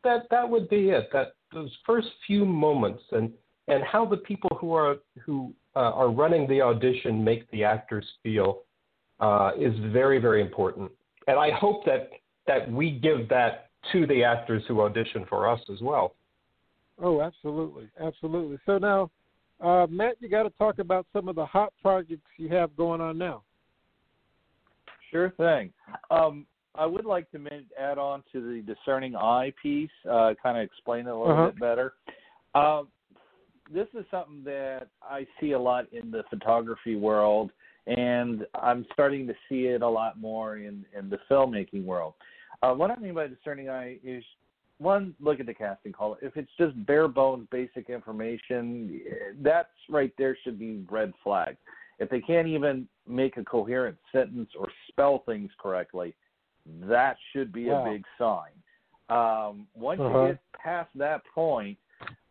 that 0.04 0.28
that 0.32 0.50
would 0.50 0.70
be 0.70 0.90
it. 0.90 1.10
That 1.14 1.34
those 1.54 1.72
first 1.86 2.08
few 2.26 2.46
moments 2.46 3.04
and 3.12 3.32
and 3.68 3.84
how 3.84 4.06
the 4.06 4.18
people 4.18 4.58
who 4.60 4.74
are 4.74 4.98
who 5.24 5.54
uh, 5.76 5.92
are 5.92 6.10
running 6.10 6.48
the 6.48 6.62
audition 6.62 7.24
make 7.24 7.50
the 7.52 7.64
actors 7.64 8.06
feel 8.24 8.64
uh, 9.20 9.52
is 9.60 9.74
very 9.92 10.20
very 10.20 10.42
important. 10.42 10.92
And 11.28 11.38
I 11.38 11.52
hope 11.52 11.86
that 11.86 12.10
that 12.48 12.72
we 12.72 12.92
give 12.92 13.30
that 13.30 13.70
to 13.92 14.08
the 14.08 14.24
actors 14.24 14.64
who 14.68 14.82
audition 14.82 15.26
for 15.30 15.48
us 15.48 15.60
as 15.72 15.80
well. 15.82 16.16
Oh, 17.02 17.22
absolutely, 17.22 17.90
absolutely. 18.02 18.58
So 18.66 18.78
now, 18.78 19.10
uh, 19.62 19.88
Matt, 19.90 20.16
you 20.20 20.30
got 20.30 20.44
to 20.44 20.50
talk 20.52 20.80
about 20.80 21.06
some 21.14 21.28
of 21.28 21.36
the 21.36 21.46
hot 21.46 21.74
projects 21.82 22.30
you 22.38 22.50
have 22.50 22.76
going 22.76 23.02
on 23.02 23.18
now. 23.18 23.44
Sure 25.12 25.32
thing. 25.32 25.72
Um, 26.12 26.46
I 26.76 26.86
would 26.86 27.06
like 27.06 27.30
to 27.32 27.40
add 27.80 27.98
on 27.98 28.24
to 28.32 28.42
the 28.42 28.62
discerning 28.62 29.16
eye 29.16 29.52
piece, 29.62 29.90
uh, 30.10 30.34
kind 30.42 30.58
of 30.58 30.64
explain 30.64 31.08
it 31.08 31.10
a 31.10 31.18
little 31.18 31.34
Uh-huh. 31.34 31.48
bit 31.48 31.60
better. 31.60 31.94
Um, 32.54 32.90
this 33.72 33.88
is 33.94 34.06
something 34.10 34.44
that 34.46 34.88
I 35.02 35.28
see 35.40 35.52
a 35.52 35.60
lot 35.60 35.92
in 35.92 36.12
the 36.12 36.24
photography 36.30 36.96
world, 36.96 37.52
and 37.88 38.46
I'm 38.56 38.86
starting 38.94 39.28
to 39.28 39.36
see 39.48 39.68
it 39.68 39.82
a 39.82 39.88
lot 39.88 40.20
more 40.20 40.58
in, 40.58 40.86
in 40.98 41.10
the 41.10 41.20
filmmaking 41.30 41.86
world. 41.86 42.14
Uh, 42.62 42.74
what 42.74 42.92
I 42.92 42.98
mean 42.98 43.14
by 43.14 43.28
discerning 43.28 43.70
eye 43.70 44.00
is 44.04 44.24
one, 44.80 45.14
look 45.20 45.40
at 45.40 45.46
the 45.46 45.54
casting 45.54 45.92
call. 45.92 46.18
If 46.22 46.38
it's 46.38 46.52
just 46.58 46.74
bare 46.86 47.08
bones, 47.08 47.48
basic 47.52 47.90
information, 47.90 49.02
that's 49.42 49.70
right 49.90 50.12
there 50.18 50.38
should 50.44 50.58
be 50.58 50.84
red 50.90 51.14
flag. 51.24 51.58
If 52.00 52.10
they 52.10 52.22
can't 52.22 52.48
even 52.48 52.88
make 53.08 53.38
a 53.38 53.44
coherent 53.44 53.98
sentence 54.12 54.50
or 54.58 54.68
spell 54.88 55.20
things 55.26 55.52
correctly, 55.62 56.16
that 56.82 57.18
should 57.32 57.52
be 57.52 57.70
Wow. 57.70 57.82
a 57.82 57.92
big 57.92 58.06
sign. 58.18 58.52
Um, 59.10 59.68
once 59.76 60.00
Uh-huh. 60.00 60.22
you 60.22 60.28
get 60.30 60.52
past 60.54 60.90
that 60.98 61.26
point, 61.26 61.78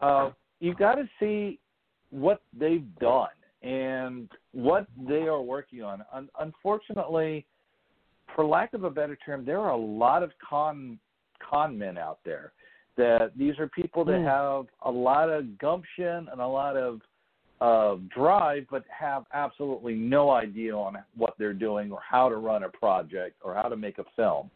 uh, 0.01 0.31
you've 0.61 0.79
got 0.79 0.95
to 0.95 1.09
see 1.19 1.59
what 2.11 2.41
they've 2.55 2.95
done 2.99 3.29
and 3.63 4.31
what 4.53 4.87
they 4.97 5.29
are 5.29 5.43
working 5.43 5.83
on. 5.83 6.05
Un- 6.13 6.31
unfortunately, 6.39 7.45
for 8.35 8.45
lack 8.45 8.73
of 8.73 8.85
a 8.85 8.91
better 8.91 9.17
term, 9.17 9.45
there 9.45 9.61
are 9.61 9.71
a 9.73 9.77
lot 9.77 10.23
of 10.23 10.33
con 10.39 10.99
con 11.39 11.77
men 11.79 11.99
out 11.99 12.19
there. 12.25 12.53
That 12.97 13.31
these 13.37 13.59
are 13.59 13.69
people 13.69 14.05
that 14.07 14.19
Hmm. 14.19 14.25
have 14.27 14.67
a 14.83 14.91
lot 14.91 15.31
of 15.31 15.59
gumption 15.59 16.29
and 16.31 16.41
a 16.41 16.47
lot 16.47 16.77
of 16.77 17.01
uh, 17.61 17.97
drive, 18.09 18.65
but 18.71 18.85
have 18.87 19.25
absolutely 19.33 19.95
no 19.95 20.31
idea 20.31 20.77
on 20.77 20.97
what 21.17 21.35
they're 21.39 21.53
doing 21.53 21.91
or 21.91 22.01
how 22.01 22.29
to 22.29 22.37
run 22.37 22.63
a 22.63 22.69
project 22.69 23.37
or 23.43 23.53
how 23.53 23.69
to 23.69 23.77
make 23.77 23.99
a 23.99 24.05
film. 24.15 24.49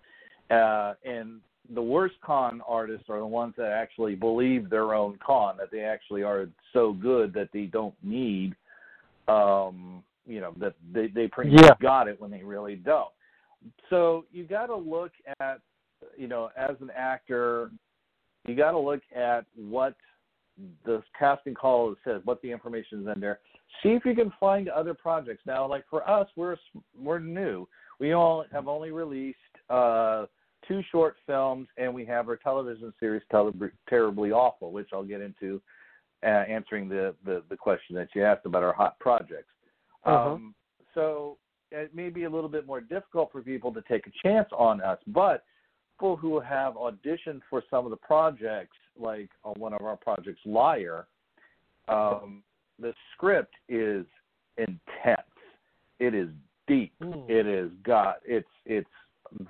Uh, 0.50 0.94
and 1.04 1.40
the 1.74 1.82
worst 1.82 2.14
con 2.20 2.60
artists 2.66 3.08
are 3.08 3.18
the 3.18 3.26
ones 3.26 3.54
that 3.56 3.72
actually 3.72 4.14
believe 4.14 4.68
their 4.68 4.94
own 4.94 5.18
con, 5.24 5.56
that 5.56 5.70
they 5.70 5.80
actually 5.80 6.22
are 6.22 6.48
so 6.72 6.92
good 6.92 7.32
that 7.32 7.48
they 7.52 7.64
don't 7.64 7.94
need, 8.04 8.54
um, 9.28 10.02
you 10.26 10.40
know, 10.40 10.52
that 10.58 10.74
they, 10.92 11.08
they 11.08 11.26
pretty 11.26 11.50
Yeah. 11.50 11.62
much 11.62 11.80
got 11.80 12.08
it 12.08 12.20
when 12.20 12.30
they 12.30 12.42
really 12.42 12.76
don't. 12.76 13.10
So 13.90 14.26
you 14.32 14.44
got 14.44 14.66
to 14.66 14.76
look 14.76 15.12
at, 15.40 15.60
you 16.16 16.28
know, 16.28 16.50
as 16.56 16.76
an 16.80 16.90
actor, 16.96 17.70
you 18.46 18.54
got 18.56 18.72
to 18.72 18.78
look 18.78 19.00
at 19.14 19.44
what 19.56 19.94
the 20.84 21.02
casting 21.18 21.54
call 21.54 21.94
says, 22.04 22.20
what 22.24 22.40
the 22.42 22.50
information 22.50 23.02
is 23.02 23.08
in 23.14 23.20
there. 23.20 23.40
See 23.82 23.90
if 23.90 24.04
you 24.04 24.14
can 24.14 24.32
find 24.38 24.68
other 24.68 24.94
projects. 24.94 25.42
Now, 25.46 25.66
like 25.66 25.84
for 25.88 26.08
us, 26.08 26.28
we're 26.36 26.56
we're 27.00 27.18
new. 27.18 27.66
We 28.00 28.12
all 28.12 28.44
have 28.52 28.68
only 28.68 28.90
released 28.90 29.38
uh, 29.70 30.26
two 30.66 30.82
short 30.90 31.16
films, 31.26 31.68
and 31.78 31.92
we 31.92 32.04
have 32.06 32.28
our 32.28 32.36
television 32.36 32.92
series, 33.00 33.22
Terribly, 33.88 34.32
Awful, 34.32 34.72
which 34.72 34.88
I'll 34.92 35.04
get 35.04 35.20
into 35.20 35.60
uh, 36.22 36.26
answering 36.26 36.88
the, 36.88 37.14
the 37.24 37.42
the 37.48 37.56
question 37.56 37.96
that 37.96 38.08
you 38.14 38.24
asked 38.24 38.46
about 38.46 38.62
our 38.62 38.74
hot 38.74 38.98
projects. 38.98 39.52
Uh-huh. 40.04 40.32
Um, 40.32 40.54
so 40.94 41.38
it 41.70 41.94
may 41.94 42.10
be 42.10 42.24
a 42.24 42.30
little 42.30 42.50
bit 42.50 42.66
more 42.66 42.80
difficult 42.80 43.32
for 43.32 43.40
people 43.40 43.72
to 43.72 43.82
take 43.88 44.06
a 44.06 44.10
chance 44.22 44.48
on 44.56 44.80
us, 44.82 44.98
but 45.06 45.44
people 45.96 46.16
who 46.16 46.40
have 46.40 46.74
auditioned 46.74 47.40
for 47.48 47.62
some 47.70 47.84
of 47.84 47.90
the 47.90 47.96
projects, 47.96 48.76
like 48.98 49.30
on 49.44 49.54
one 49.58 49.72
of 49.72 49.82
our 49.82 49.96
projects, 49.96 50.40
Liar, 50.44 51.06
um, 51.88 52.42
the 52.78 52.92
script 53.14 53.54
is 53.68 54.04
intense. 54.58 55.20
It 55.98 56.14
is 56.14 56.28
deep. 56.66 56.92
Mm. 57.02 57.28
It 57.28 57.46
is 57.46 57.70
got 57.84 58.16
it's 58.24 58.48
it's 58.66 58.88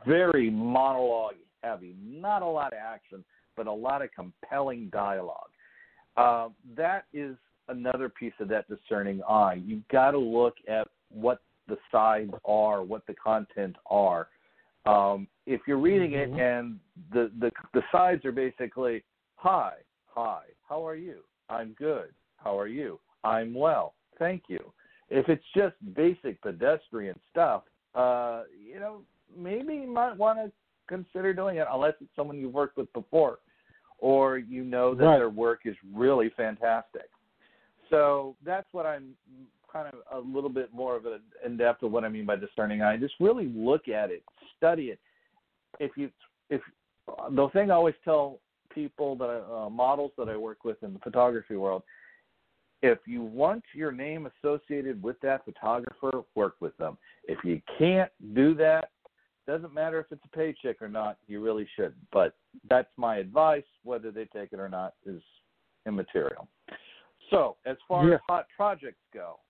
very 0.07 0.51
monologue 0.51 1.35
heavy. 1.63 1.95
Not 2.05 2.43
a 2.43 2.47
lot 2.47 2.73
of 2.73 2.79
action, 2.79 3.25
but 3.57 3.67
a 3.67 3.73
lot 3.73 4.03
of 4.03 4.11
compelling 4.15 4.91
dialogue. 4.93 5.51
Uh, 6.17 6.49
that 6.77 7.05
is 7.13 7.37
another 7.69 8.09
piece 8.09 8.33
of 8.41 8.49
that 8.49 8.67
discerning 8.69 9.23
eye. 9.29 9.61
You've 9.65 9.87
got 9.89 10.11
to 10.11 10.19
look 10.19 10.55
at 10.69 10.89
what 11.11 11.41
the 11.69 11.79
sides 11.91 12.33
are, 12.45 12.83
what 12.83 13.07
the 13.07 13.15
content 13.15 13.77
are. 13.87 14.29
Um, 14.85 15.29
if 15.47 15.61
you're 15.67 15.79
reading 15.79 16.13
it 16.13 16.31
and 16.31 16.79
the, 17.13 17.31
the 17.41 17.51
the 17.75 17.83
sides 17.91 18.25
are 18.25 18.33
basically, 18.33 19.03
"Hi, 19.37 19.73
hi, 20.07 20.43
how 20.69 20.87
are 20.87 20.97
you? 20.97 21.21
I'm 21.49 21.75
good. 21.79 22.13
How 22.37 22.59
are 22.59 22.69
you? 22.69 23.01
I'm 23.25 23.55
well, 23.55 23.95
thank 24.19 24.45
you." 24.49 24.73
If 25.11 25.29
it's 25.29 25.45
just 25.55 25.75
basic 25.95 26.41
pedestrian 26.41 27.19
stuff, 27.31 27.65
uh, 27.95 28.45
you 28.59 28.81
know, 28.81 29.03
maybe 29.37 29.75
you 29.75 29.89
might 29.89 30.17
want 30.17 30.39
to 30.39 30.53
consider 30.89 31.35
doing 31.35 31.57
it, 31.59 31.67
unless 31.71 31.95
it's 32.01 32.11
someone 32.17 32.39
you've 32.39 32.55
worked 32.55 32.77
with 32.77 32.93
before, 32.93 33.39
or 33.99 34.39
you 34.39 34.65
know 34.65 34.95
that 34.95 35.05
Right. 35.05 35.19
their 35.19 35.31
work 35.31 35.67
is 35.67 35.77
really 35.93 36.31
fantastic. 36.31 37.11
So 37.91 38.37
that's 38.43 38.67
what 38.73 38.87
I'm 38.87 39.15
kind 39.71 39.89
of 39.89 40.03
a 40.11 40.19
little 40.19 40.51
bit 40.51 40.73
more 40.73 40.97
of 40.97 41.07
an 41.07 41.21
in 41.45 41.57
depth 41.57 41.83
of 41.83 41.93
what 41.93 42.05
I 42.05 42.09
mean 42.09 42.27
by 42.27 42.37
discerning 42.37 42.83
eye. 42.83 42.97
Just 42.97 43.15
really 43.21 43.49
look 43.49 43.89
at 43.89 44.11
it, 44.11 44.23
study 44.57 44.91
it. 44.91 45.01
If 45.81 45.93
you, 45.97 46.11
if 46.51 46.61
the 47.31 47.49
thing 47.53 47.71
I 47.71 47.75
always 47.75 47.95
tell 48.05 48.41
people 48.71 49.17
that 49.17 49.25
I, 49.29 49.67
uh, 49.67 49.71
models 49.71 50.13
that 50.19 50.29
I 50.29 50.37
work 50.37 50.65
with 50.65 50.83
in 50.83 50.93
the 50.93 50.99
photography 50.99 51.57
world, 51.57 51.83
if 52.83 52.99
you 53.07 53.23
want 53.23 53.63
your 53.75 53.93
name 53.93 54.29
associated 54.39 55.03
with 55.03 55.21
that 55.21 55.45
photographer, 55.45 56.23
work 56.35 56.57
with 56.61 56.77
them. 56.79 56.99
If 57.25 57.39
you 57.45 57.61
can't 57.79 58.11
do 58.35 58.55
that, 58.55 58.91
doesn't 59.47 59.73
matter 59.73 60.01
if 60.01 60.07
it's 60.11 60.25
a 60.25 60.37
paycheck 60.37 60.81
or 60.83 60.89
not. 60.89 61.19
You 61.27 61.41
really 61.41 61.67
should. 61.77 61.95
But 62.13 62.35
that's 62.69 62.91
my 62.97 63.17
advice. 63.17 63.65
Whether 63.83 64.11
they 64.11 64.25
take 64.27 64.53
it 64.53 64.61
or 64.61 64.69
not 64.69 64.95
is 65.07 65.23
immaterial. 65.87 66.49
So, 67.31 67.57
as 67.67 67.77
far 67.89 68.09
Yeah. 68.09 68.17
as 68.17 68.21
hot 68.29 68.47
projects 68.57 69.03
go, 69.13 69.41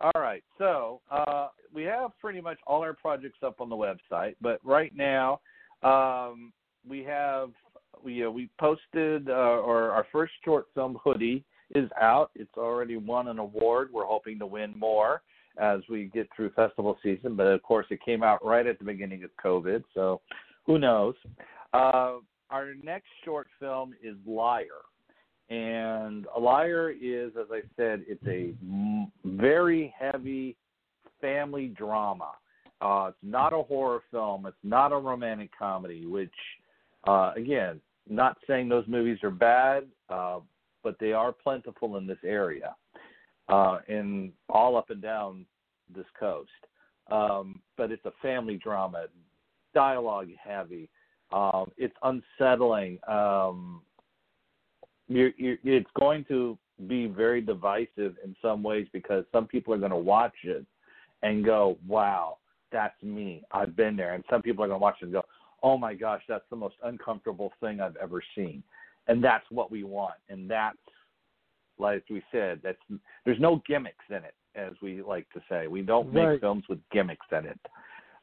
all 0.00 0.20
right. 0.20 0.44
So 0.58 1.00
uh, 1.10 1.48
we 1.72 1.82
have 1.84 2.16
pretty 2.20 2.40
much 2.40 2.58
all 2.66 2.82
our 2.82 2.94
projects 2.94 3.38
up 3.42 3.60
on 3.60 3.68
the 3.68 3.76
website, 3.76 4.36
but 4.40 4.60
right 4.64 4.94
now 4.94 5.40
um, 5.82 6.52
we 6.88 7.04
have 7.04 7.50
we 8.04 8.26
we 8.26 8.48
posted 8.58 9.28
uh, 9.28 9.32
or 9.32 9.90
our 9.90 10.06
first 10.12 10.32
short 10.44 10.66
film 10.74 10.98
hoodie 11.02 11.44
is 11.74 11.90
out. 12.00 12.30
It's 12.34 12.56
already 12.56 12.96
won 12.96 13.28
an 13.28 13.38
award. 13.38 13.90
We're 13.92 14.06
hoping 14.06 14.38
to 14.38 14.46
win 14.46 14.72
more. 14.78 15.22
as 15.58 15.80
we 15.88 16.04
get 16.14 16.28
through 16.34 16.50
festival 16.50 16.96
season. 17.02 17.34
But 17.34 17.48
of 17.48 17.62
course, 17.62 17.86
it 17.90 18.00
came 18.04 18.22
out 18.22 18.44
right 18.44 18.66
at 18.66 18.78
the 18.78 18.84
beginning 18.84 19.24
of 19.24 19.30
COVID, 19.44 19.82
so 19.94 20.20
who 20.66 20.78
knows? 20.78 21.14
Uh, 21.72 22.16
our 22.50 22.74
next 22.82 23.08
short 23.24 23.48
film 23.60 23.94
is 24.02 24.16
Liar. 24.26 24.66
And 25.50 26.26
a 26.36 26.38
liar 26.38 26.90
is, 26.90 27.32
as 27.40 27.46
I 27.50 27.62
said, 27.76 28.04
it's 28.06 28.26
a 28.26 28.52
very 29.24 29.94
heavy 29.98 30.56
family 31.20 31.68
drama. 31.68 32.32
Uh, 32.80 33.06
it's 33.08 33.18
not 33.22 33.52
a 33.52 33.62
horror 33.62 34.02
film. 34.10 34.46
It's 34.46 34.56
not 34.62 34.92
a 34.92 34.96
romantic 34.96 35.50
comedy. 35.58 36.06
Which, 36.06 36.34
uh, 37.06 37.32
again, 37.36 37.80
not 38.08 38.38
saying 38.46 38.68
those 38.68 38.86
movies 38.86 39.18
are 39.22 39.30
bad, 39.30 39.84
uh, 40.08 40.40
but 40.82 40.96
they 41.00 41.12
are 41.12 41.32
plentiful 41.32 41.96
in 41.96 42.06
this 42.06 42.18
area, 42.24 42.74
uh, 43.48 43.78
in 43.88 44.32
all 44.48 44.76
up 44.76 44.90
and 44.90 45.02
down 45.02 45.44
this 45.94 46.06
coast. 46.18 46.50
Um, 47.10 47.60
but 47.76 47.90
it's 47.90 48.04
a 48.04 48.12
family 48.22 48.56
drama, 48.56 49.06
dialogue 49.74 50.28
heavy. 50.42 50.88
Um, 51.32 51.70
it's 51.76 51.94
unsettling. 52.02 52.98
Um, 53.08 53.82
you're, 55.08 55.32
you're, 55.36 55.56
it's 55.64 55.90
going 55.98 56.24
to 56.26 56.58
be 56.86 57.06
very 57.06 57.40
divisive 57.40 58.16
in 58.24 58.36
some 58.40 58.62
ways 58.62 58.86
because 58.92 59.24
some 59.32 59.46
people 59.46 59.74
are 59.74 59.78
going 59.78 59.90
to 59.90 59.96
watch 59.96 60.34
it 60.44 60.64
and 61.22 61.44
go, 61.44 61.76
"Wow, 61.86 62.38
that's 62.72 63.00
me. 63.02 63.42
I've 63.52 63.76
been 63.76 63.96
there." 63.96 64.14
And 64.14 64.24
some 64.30 64.42
people 64.42 64.64
are 64.64 64.68
going 64.68 64.80
to 64.80 64.82
watch 64.82 64.96
it 65.00 65.04
and 65.04 65.12
go, 65.12 65.24
"Oh 65.62 65.78
my 65.78 65.94
gosh, 65.94 66.22
that's 66.28 66.44
the 66.50 66.56
most 66.56 66.76
uncomfortable 66.82 67.52
thing 67.60 67.80
I've 67.80 67.96
ever 67.96 68.22
seen." 68.34 68.62
And 69.06 69.24
that's 69.24 69.44
what 69.50 69.70
we 69.70 69.84
want. 69.84 70.16
And 70.28 70.50
that's 70.50 70.76
like 71.78 72.04
we 72.10 72.22
said, 72.32 72.60
that's 72.62 72.78
there's 73.24 73.40
no 73.40 73.62
gimmicks 73.66 74.04
in 74.10 74.16
it, 74.16 74.34
as 74.54 74.72
we 74.82 75.02
like 75.02 75.28
to 75.30 75.40
say. 75.48 75.66
We 75.66 75.82
don't 75.82 76.12
make 76.12 76.26
right. 76.26 76.40
films 76.40 76.64
with 76.68 76.78
gimmicks 76.92 77.26
in 77.32 77.46
it. 77.46 77.60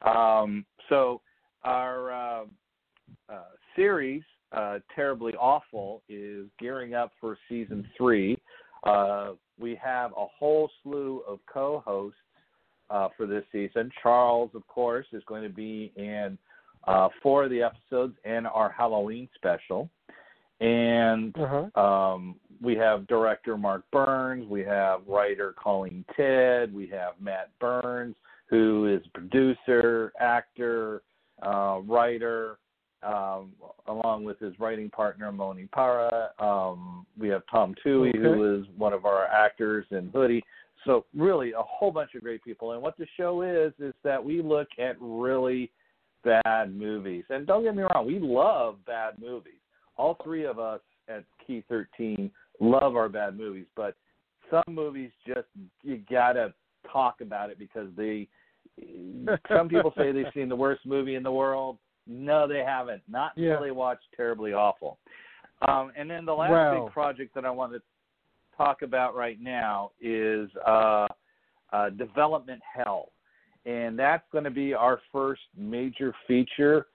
Um, 0.06 0.64
so 0.88 1.20
our 1.64 2.12
uh, 2.12 2.44
uh, 3.28 3.42
series 3.74 4.22
uh, 4.52 4.78
Terribly 4.94 5.34
Awful 5.34 6.02
is 6.08 6.46
gearing 6.58 6.94
up 6.94 7.12
for 7.20 7.38
season 7.48 7.88
three. 7.96 8.38
Uh, 8.84 9.32
we 9.58 9.78
have 9.82 10.12
a 10.12 10.26
whole 10.38 10.70
slew 10.82 11.22
of 11.26 11.40
co 11.52 11.82
hosts 11.84 12.18
uh, 12.90 13.08
for 13.16 13.26
this 13.26 13.44
season. 13.52 13.90
Charles, 14.02 14.50
of 14.54 14.66
course, 14.66 15.06
is 15.12 15.22
going 15.26 15.42
to 15.42 15.48
be 15.48 15.92
in 15.96 16.38
uh, 16.86 17.08
four 17.22 17.44
of 17.44 17.50
the 17.50 17.62
episodes 17.62 18.14
and 18.24 18.46
our 18.46 18.70
Halloween 18.70 19.28
special. 19.34 19.90
And 20.60 21.36
uh-huh. 21.36 21.80
um, 21.80 22.36
we 22.62 22.74
have 22.76 23.06
director 23.06 23.58
Mark 23.58 23.84
Burns, 23.92 24.48
we 24.48 24.62
have 24.64 25.00
writer 25.06 25.54
Colleen 25.62 26.04
Ted, 26.16 26.72
we 26.72 26.86
have 26.88 27.14
Matt 27.20 27.50
Burns, 27.60 28.14
who 28.48 28.86
is 28.86 29.06
producer, 29.12 30.12
actor, 30.18 31.02
uh, 31.42 31.80
writer, 31.84 32.58
um, 33.02 33.52
along 33.88 34.24
with 34.24 34.38
his 34.38 34.58
writing 34.58 34.88
partner 34.88 35.30
Moni 35.30 35.68
Para. 35.72 36.30
Um, 36.38 37.06
we 37.18 37.28
have 37.28 37.42
Tom 37.50 37.74
Toohey, 37.84 38.10
okay. 38.10 38.18
who 38.18 38.58
is 38.58 38.66
one 38.76 38.92
of 38.92 39.04
our 39.04 39.26
actors 39.26 39.84
in 39.90 40.08
Hoodie. 40.08 40.42
So 40.86 41.04
really, 41.14 41.52
a 41.52 41.62
whole 41.62 41.90
bunch 41.90 42.14
of 42.14 42.22
great 42.22 42.42
people. 42.42 42.72
And 42.72 42.82
what 42.82 42.96
the 42.96 43.06
show 43.16 43.42
is 43.42 43.72
is 43.78 43.94
that 44.04 44.22
we 44.22 44.40
look 44.40 44.68
at 44.78 44.96
really 45.00 45.70
bad 46.24 46.74
movies. 46.74 47.24
And 47.28 47.46
don't 47.46 47.64
get 47.64 47.76
me 47.76 47.82
wrong, 47.82 48.06
we 48.06 48.18
love 48.18 48.76
bad 48.86 49.14
movies. 49.20 49.60
All 49.96 50.16
three 50.24 50.46
of 50.46 50.58
us 50.58 50.80
at 51.08 51.24
Key 51.46 51.64
13 51.68 52.30
love 52.60 52.96
our 52.96 53.08
bad 53.08 53.36
movies, 53.36 53.66
but 53.76 53.96
some 54.50 54.74
movies 54.74 55.10
just 55.26 55.46
you 55.82 56.00
gotta 56.10 56.54
talk 56.90 57.20
about 57.20 57.50
it 57.50 57.58
because 57.58 57.88
they. 57.96 58.28
some 59.48 59.68
people 59.68 59.92
say 59.96 60.12
they've 60.12 60.26
seen 60.34 60.48
the 60.48 60.56
worst 60.56 60.84
movie 60.86 61.14
in 61.14 61.22
the 61.22 61.32
world 61.32 61.78
no, 62.06 62.46
they 62.46 62.62
haven't. 62.64 63.02
Not 63.08 63.32
yeah. 63.36 63.50
until 63.50 63.64
they 63.64 63.70
watch 63.72 63.98
Terribly 64.16 64.52
Awful. 64.52 64.98
Um, 65.66 65.90
and 65.96 66.08
then 66.08 66.24
the 66.24 66.34
last 66.34 66.50
wow. 66.50 66.84
big 66.84 66.92
project 66.92 67.34
that 67.34 67.44
I 67.44 67.50
wanted 67.50 67.78
to 67.78 67.84
talk 68.56 68.82
about 68.82 69.14
right 69.14 69.40
now 69.40 69.90
is 70.00 70.48
uh, 70.66 71.06
uh, 71.72 71.90
Development 71.90 72.60
Hell. 72.74 73.10
And 73.64 73.98
that's 73.98 74.24
going 74.30 74.44
to 74.44 74.50
be 74.50 74.74
our 74.74 75.00
first 75.12 75.42
major 75.56 76.14
feature. 76.28 76.86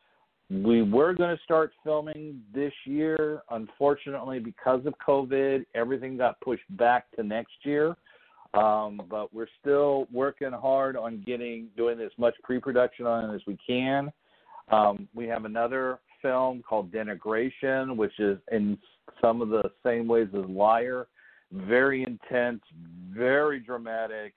We 0.49 0.81
were 0.81 1.13
going 1.13 1.35
to 1.35 1.43
start 1.43 1.71
filming 1.83 2.41
this 2.53 2.73
year. 2.85 3.41
Unfortunately, 3.51 4.39
because 4.39 4.85
of 4.85 4.93
COVID, 5.05 5.65
everything 5.75 6.17
got 6.17 6.39
pushed 6.41 6.63
back 6.77 7.11
to 7.15 7.23
next 7.23 7.53
year. 7.63 7.95
Um, 8.53 9.01
but 9.09 9.33
we're 9.33 9.47
still 9.61 10.07
working 10.11 10.51
hard 10.51 10.97
on 10.97 11.23
getting 11.25 11.67
doing 11.77 12.01
as 12.01 12.11
much 12.17 12.35
pre-production 12.43 13.05
on 13.05 13.29
it 13.29 13.35
as 13.35 13.41
we 13.47 13.57
can. 13.65 14.11
Um, 14.69 15.07
we 15.13 15.25
have 15.27 15.45
another 15.45 15.99
film 16.21 16.61
called 16.67 16.91
Denigration, 16.91 17.95
which 17.95 18.17
is 18.19 18.37
in 18.51 18.77
some 19.21 19.41
of 19.41 19.49
the 19.49 19.71
same 19.85 20.07
ways 20.07 20.27
as 20.33 20.49
Liar. 20.49 21.07
Very 21.51 22.03
intense, 22.03 22.61
very 23.13 23.59
dramatic. 23.59 24.33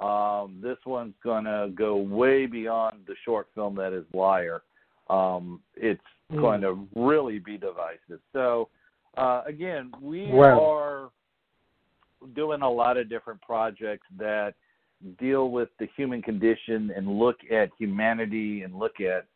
Um, 0.00 0.58
this 0.62 0.78
one's 0.84 1.14
going 1.22 1.44
to 1.44 1.70
go 1.74 1.96
way 1.96 2.46
beyond 2.46 3.04
the 3.06 3.14
short 3.24 3.48
film 3.54 3.76
that 3.76 3.92
is 3.92 4.04
Liar. 4.12 4.62
Um, 5.08 5.60
it's 5.74 6.00
mm. 6.32 6.40
going 6.40 6.60
to 6.62 6.86
really 6.94 7.38
be 7.38 7.56
divisive. 7.56 8.20
So, 8.32 8.68
uh, 9.16 9.42
again, 9.46 9.92
we 10.02 10.26
wow. 10.26 10.62
are 10.62 11.10
doing 12.34 12.62
a 12.62 12.70
lot 12.70 12.96
of 12.96 13.08
different 13.08 13.40
projects 13.40 14.06
that 14.18 14.54
deal 15.18 15.50
with 15.50 15.68
the 15.78 15.88
human 15.96 16.22
condition 16.22 16.92
and 16.94 17.18
look 17.18 17.36
at 17.50 17.70
humanity 17.78 18.62
and 18.62 18.74
look 18.74 19.00
at 19.00 19.26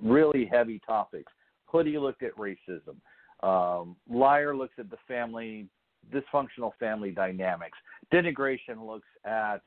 really 0.00 0.48
heavy 0.50 0.80
topics. 0.86 1.32
Hoodie 1.66 1.98
looked 1.98 2.22
at 2.22 2.32
racism. 2.36 2.96
Um, 3.42 3.96
Liar 4.08 4.56
looks 4.56 4.74
at 4.78 4.90
the 4.90 4.96
family, 5.06 5.66
dysfunctional 6.12 6.72
family 6.78 7.10
dynamics. 7.10 7.78
Denigration 8.12 8.86
looks 8.86 9.08
at 9.24 9.62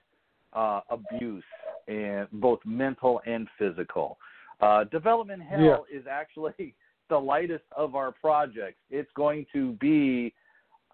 uh, 0.53 0.81
abuse 0.89 1.43
and 1.87 2.27
both 2.33 2.59
mental 2.65 3.21
and 3.25 3.47
physical. 3.57 4.17
Uh, 4.61 4.83
Development 4.85 5.41
Hell 5.41 5.85
yeah. 5.91 5.99
is 5.99 6.05
actually 6.09 6.75
the 7.09 7.17
lightest 7.17 7.65
of 7.75 7.95
our 7.95 8.11
projects. 8.11 8.79
It's 8.89 9.09
going 9.15 9.45
to 9.53 9.73
be 9.73 10.33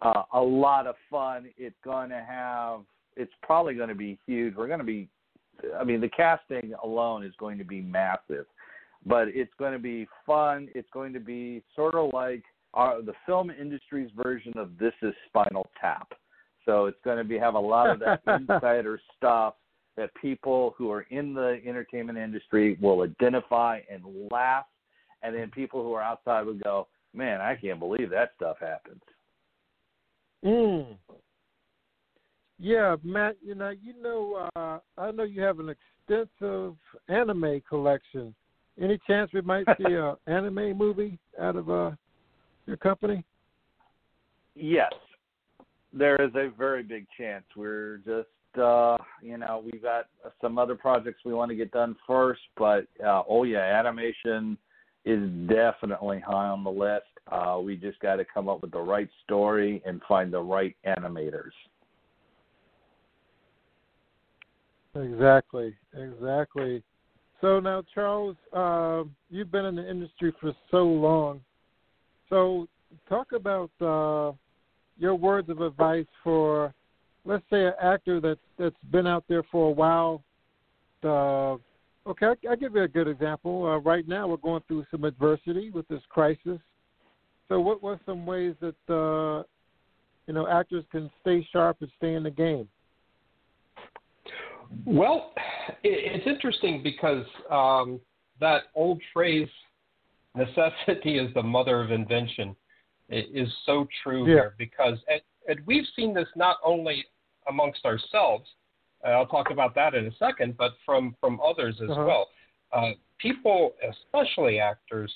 uh, 0.01 0.23
a 0.33 0.41
lot 0.41 0.87
of 0.87 0.95
fun. 1.09 1.49
It's 1.57 1.75
going 1.83 2.09
to 2.09 2.23
have. 2.27 2.81
It's 3.17 3.33
probably 3.43 3.75
going 3.75 3.89
to 3.89 3.95
be 3.95 4.19
huge. 4.25 4.55
We're 4.55 4.67
going 4.67 4.79
to 4.79 4.85
be. 4.85 5.09
I 5.79 5.85
mean, 5.85 6.01
the 6.01 6.09
casting 6.09 6.73
alone 6.83 7.23
is 7.23 7.33
going 7.39 7.57
to 7.59 7.63
be 7.63 7.81
massive 7.81 8.45
but 9.05 9.27
it's 9.29 9.51
going 9.59 9.73
to 9.73 9.79
be 9.79 10.07
fun. 10.25 10.67
It's 10.73 10.89
going 10.91 11.13
to 11.13 11.19
be 11.19 11.61
sort 11.75 11.95
of 11.95 12.11
like 12.13 12.43
our, 12.75 13.01
the 13.01 13.13
film 13.25 13.49
industry's 13.49 14.09
version 14.15 14.53
of 14.57 14.77
This 14.77 14.93
Is 15.01 15.13
Spinal 15.29 15.67
Tap. 15.79 16.13
So 16.65 16.85
it's 16.85 16.97
going 17.03 17.17
to 17.17 17.23
be 17.23 17.37
have 17.37 17.55
a 17.55 17.59
lot 17.59 17.89
of 17.89 17.99
that 17.99 18.21
insider 18.39 18.99
stuff 19.17 19.55
that 19.97 20.13
people 20.15 20.75
who 20.77 20.91
are 20.91 21.03
in 21.09 21.33
the 21.33 21.61
entertainment 21.65 22.17
industry 22.17 22.77
will 22.81 23.01
identify 23.01 23.79
and 23.89 24.03
laugh, 24.29 24.65
and 25.23 25.33
then 25.33 25.49
people 25.51 25.81
who 25.81 25.93
are 25.93 26.01
outside 26.01 26.45
would 26.45 26.61
go, 26.63 26.87
"Man, 27.13 27.39
I 27.39 27.55
can't 27.55 27.79
believe 27.79 28.09
that 28.09 28.33
stuff 28.35 28.57
happens." 28.59 29.01
Mm. 30.43 30.97
Yeah, 32.59 32.97
Matt. 33.03 33.37
You 33.41 33.55
know, 33.55 33.69
you 33.69 33.93
know, 34.01 34.49
uh, 34.55 34.79
I 34.97 35.11
know 35.11 35.23
you 35.23 35.41
have 35.41 35.59
an 35.59 35.69
extensive 35.69 36.75
anime 37.07 37.61
collection. 37.69 38.35
Any 38.81 38.99
chance 39.07 39.31
we 39.33 39.41
might 39.41 39.65
see 39.77 39.93
a 39.93 40.17
anime 40.27 40.77
movie 40.77 41.17
out 41.39 41.55
of 41.55 41.69
uh, 41.69 41.91
your 42.65 42.77
company? 42.77 43.23
Yes, 44.55 44.93
there 45.93 46.21
is 46.21 46.31
a 46.35 46.49
very 46.57 46.83
big 46.83 47.05
chance. 47.17 47.43
We're 47.55 47.97
just, 47.97 48.61
uh, 48.61 48.97
you 49.21 49.37
know, 49.37 49.63
we've 49.63 49.81
got 49.81 50.07
some 50.41 50.57
other 50.57 50.75
projects 50.75 51.19
we 51.25 51.33
want 51.33 51.49
to 51.49 51.55
get 51.55 51.71
done 51.71 51.95
first, 52.07 52.41
but 52.57 52.87
uh, 53.05 53.23
oh 53.27 53.43
yeah, 53.43 53.59
animation 53.59 54.57
is 55.03 55.29
definitely 55.47 56.19
high 56.19 56.47
on 56.47 56.63
the 56.63 56.71
list. 56.71 57.03
Uh, 57.31 57.59
we 57.61 57.75
just 57.75 57.99
got 57.99 58.15
to 58.15 58.25
come 58.25 58.47
up 58.47 58.61
with 58.61 58.71
the 58.71 58.79
right 58.79 59.09
story 59.23 59.81
and 59.85 60.01
find 60.07 60.31
the 60.31 60.39
right 60.39 60.75
animators. 60.85 61.51
Exactly, 64.95 65.75
exactly. 65.93 66.81
So 67.41 67.59
now, 67.59 67.83
Charles, 67.93 68.37
uh, 68.53 69.03
you've 69.29 69.51
been 69.51 69.65
in 69.65 69.75
the 69.75 69.89
industry 69.89 70.33
for 70.39 70.53
so 70.71 70.83
long. 70.85 71.41
So, 72.29 72.67
talk 73.07 73.31
about 73.33 73.71
uh, 73.81 74.33
your 74.97 75.15
words 75.15 75.49
of 75.49 75.61
advice 75.61 76.05
for, 76.23 76.73
let's 77.25 77.43
say, 77.49 77.65
an 77.65 77.73
actor 77.81 78.19
that's 78.19 78.39
that's 78.57 78.75
been 78.91 79.07
out 79.07 79.23
there 79.27 79.43
for 79.51 79.69
a 79.69 79.71
while. 79.71 80.23
Uh, 81.03 81.53
okay, 82.09 82.25
I, 82.25 82.35
will 82.49 82.55
give 82.55 82.75
you 82.75 82.83
a 82.83 82.87
good 82.87 83.07
example. 83.07 83.65
Uh, 83.65 83.77
right 83.77 84.07
now, 84.07 84.27
we're 84.27 84.37
going 84.37 84.63
through 84.67 84.85
some 84.89 85.03
adversity 85.03 85.69
with 85.69 85.87
this 85.87 86.01
crisis. 86.09 86.59
So, 87.47 87.59
what 87.59 87.83
were 87.83 87.99
some 88.05 88.25
ways 88.25 88.55
that 88.61 88.93
uh, 88.93 89.43
you 90.27 90.33
know 90.33 90.47
actors 90.47 90.83
can 90.91 91.11
stay 91.21 91.47
sharp 91.51 91.77
and 91.81 91.89
stay 91.97 92.15
in 92.15 92.23
the 92.23 92.31
game? 92.31 92.67
Well, 94.85 95.33
it's 95.83 96.25
interesting 96.25 96.81
because 96.83 97.25
um, 97.51 97.99
that 98.39 98.63
old 98.75 99.01
phrase, 99.13 99.49
necessity 100.35 101.17
is 101.17 101.33
the 101.33 101.43
mother 101.43 101.81
of 101.81 101.91
invention, 101.91 102.55
is 103.09 103.49
so 103.65 103.87
true 104.03 104.27
yeah. 104.27 104.33
here 104.33 104.55
because 104.57 104.97
and, 105.07 105.21
and 105.47 105.59
we've 105.65 105.85
seen 105.95 106.13
this 106.13 106.27
not 106.35 106.57
only 106.63 107.05
amongst 107.47 107.85
ourselves, 107.85 108.49
uh, 109.05 109.09
I'll 109.09 109.27
talk 109.27 109.51
about 109.51 109.75
that 109.75 109.93
in 109.93 110.07
a 110.07 110.15
second, 110.17 110.57
but 110.57 110.71
from, 110.85 111.15
from 111.19 111.39
others 111.41 111.75
as 111.83 111.89
uh-huh. 111.89 112.05
well. 112.05 112.27
Uh, 112.73 112.91
people, 113.19 113.75
especially 113.89 114.59
actors 114.59 115.13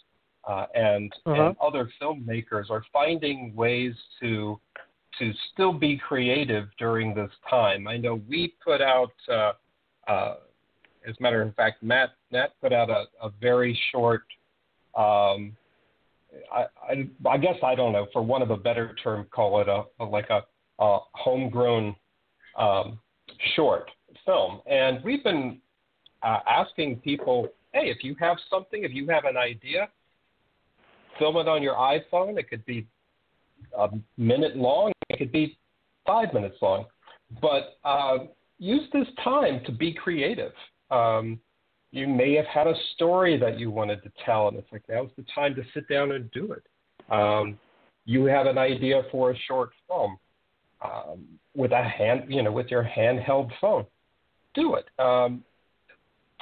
uh, 0.47 0.67
and, 0.75 1.11
uh-huh. 1.25 1.47
and 1.47 1.55
other 1.61 1.89
filmmakers, 2.01 2.69
are 2.69 2.83
finding 2.93 3.55
ways 3.55 3.93
to 4.21 4.59
to 5.17 5.33
still 5.51 5.73
be 5.73 5.97
creative 5.97 6.69
during 6.77 7.13
this 7.13 7.31
time. 7.49 7.87
I 7.87 7.97
know 7.97 8.21
we 8.29 8.53
put 8.63 8.79
out, 8.79 9.11
uh, 9.27 9.53
uh, 10.07 10.35
as 11.05 11.15
a 11.19 11.21
matter 11.21 11.41
of 11.41 11.53
fact, 11.55 11.83
Matt 11.83 12.11
Matt 12.31 12.51
put 12.61 12.71
out 12.71 12.89
a, 12.89 13.05
a 13.21 13.31
very 13.41 13.77
short. 13.91 14.23
Um, 14.99 15.55
I, 16.53 16.65
I, 16.87 17.09
I 17.27 17.37
guess 17.37 17.55
I 17.63 17.73
don't 17.73 17.93
know, 17.93 18.07
for 18.13 18.21
one 18.21 18.41
of 18.41 18.51
a 18.51 18.57
better 18.57 18.95
term, 19.03 19.25
call 19.31 19.61
it 19.61 19.67
a, 19.67 19.83
a 19.99 20.05
like 20.05 20.29
a, 20.29 20.41
a 20.79 20.99
homegrown 21.13 21.95
um, 22.57 22.99
short 23.55 23.89
film, 24.25 24.61
and 24.65 25.03
we've 25.03 25.23
been 25.23 25.59
uh, 26.23 26.39
asking 26.47 26.97
people, 26.97 27.47
hey, 27.73 27.89
if 27.89 28.03
you 28.03 28.15
have 28.19 28.37
something, 28.49 28.83
if 28.83 28.91
you 28.93 29.07
have 29.07 29.25
an 29.25 29.37
idea, 29.37 29.87
film 31.17 31.37
it 31.37 31.47
on 31.47 31.61
your 31.61 31.75
iPhone. 31.75 32.37
It 32.37 32.49
could 32.49 32.65
be 32.65 32.87
a 33.77 33.89
minute 34.17 34.55
long. 34.55 34.91
It 35.09 35.17
could 35.17 35.31
be 35.31 35.57
five 36.05 36.33
minutes 36.33 36.57
long. 36.61 36.85
But 37.41 37.77
uh, 37.83 38.17
use 38.57 38.89
this 38.91 39.07
time 39.23 39.61
to 39.65 39.71
be 39.71 39.93
creative. 39.93 40.53
Um, 40.89 41.39
you 41.91 42.07
may 42.07 42.35
have 42.35 42.45
had 42.45 42.67
a 42.67 42.75
story 42.93 43.37
that 43.37 43.59
you 43.59 43.71
wanted 43.71 44.03
to 44.03 44.11
tell, 44.25 44.47
and 44.47 44.57
it's 44.57 44.71
like 44.71 44.83
now's 44.89 45.09
the 45.17 45.25
time 45.33 45.55
to 45.55 45.63
sit 45.73 45.87
down 45.87 46.11
and 46.11 46.29
do 46.31 46.53
it. 46.53 46.63
Um, 47.11 47.57
you 48.05 48.25
have 48.25 48.45
an 48.45 48.57
idea 48.57 49.03
for 49.11 49.31
a 49.31 49.37
short 49.47 49.71
film 49.87 50.17
um, 50.83 51.25
with 51.55 51.71
a 51.71 51.83
hand, 51.83 52.25
you 52.27 52.43
know, 52.43 52.51
with 52.51 52.67
your 52.67 52.83
handheld 52.83 53.51
phone. 53.59 53.85
Do 54.53 54.75
it. 54.75 54.85
Um, 54.99 55.43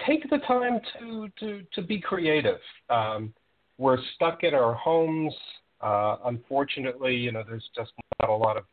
take 0.05 0.29
the 0.29 0.37
time 0.39 0.79
to 0.99 1.29
to 1.39 1.61
to 1.73 1.81
be 1.81 1.99
creative. 1.99 2.59
Um, 2.89 3.33
we're 3.77 3.97
stuck 4.15 4.43
in 4.43 4.53
our 4.53 4.73
homes. 4.73 5.33
Uh, 5.81 6.17
unfortunately, 6.25 7.15
you 7.15 7.31
know, 7.31 7.43
there's 7.47 7.69
just 7.75 7.91
not 8.21 8.29
a 8.29 8.33
lot 8.33 8.57
of 8.57 8.63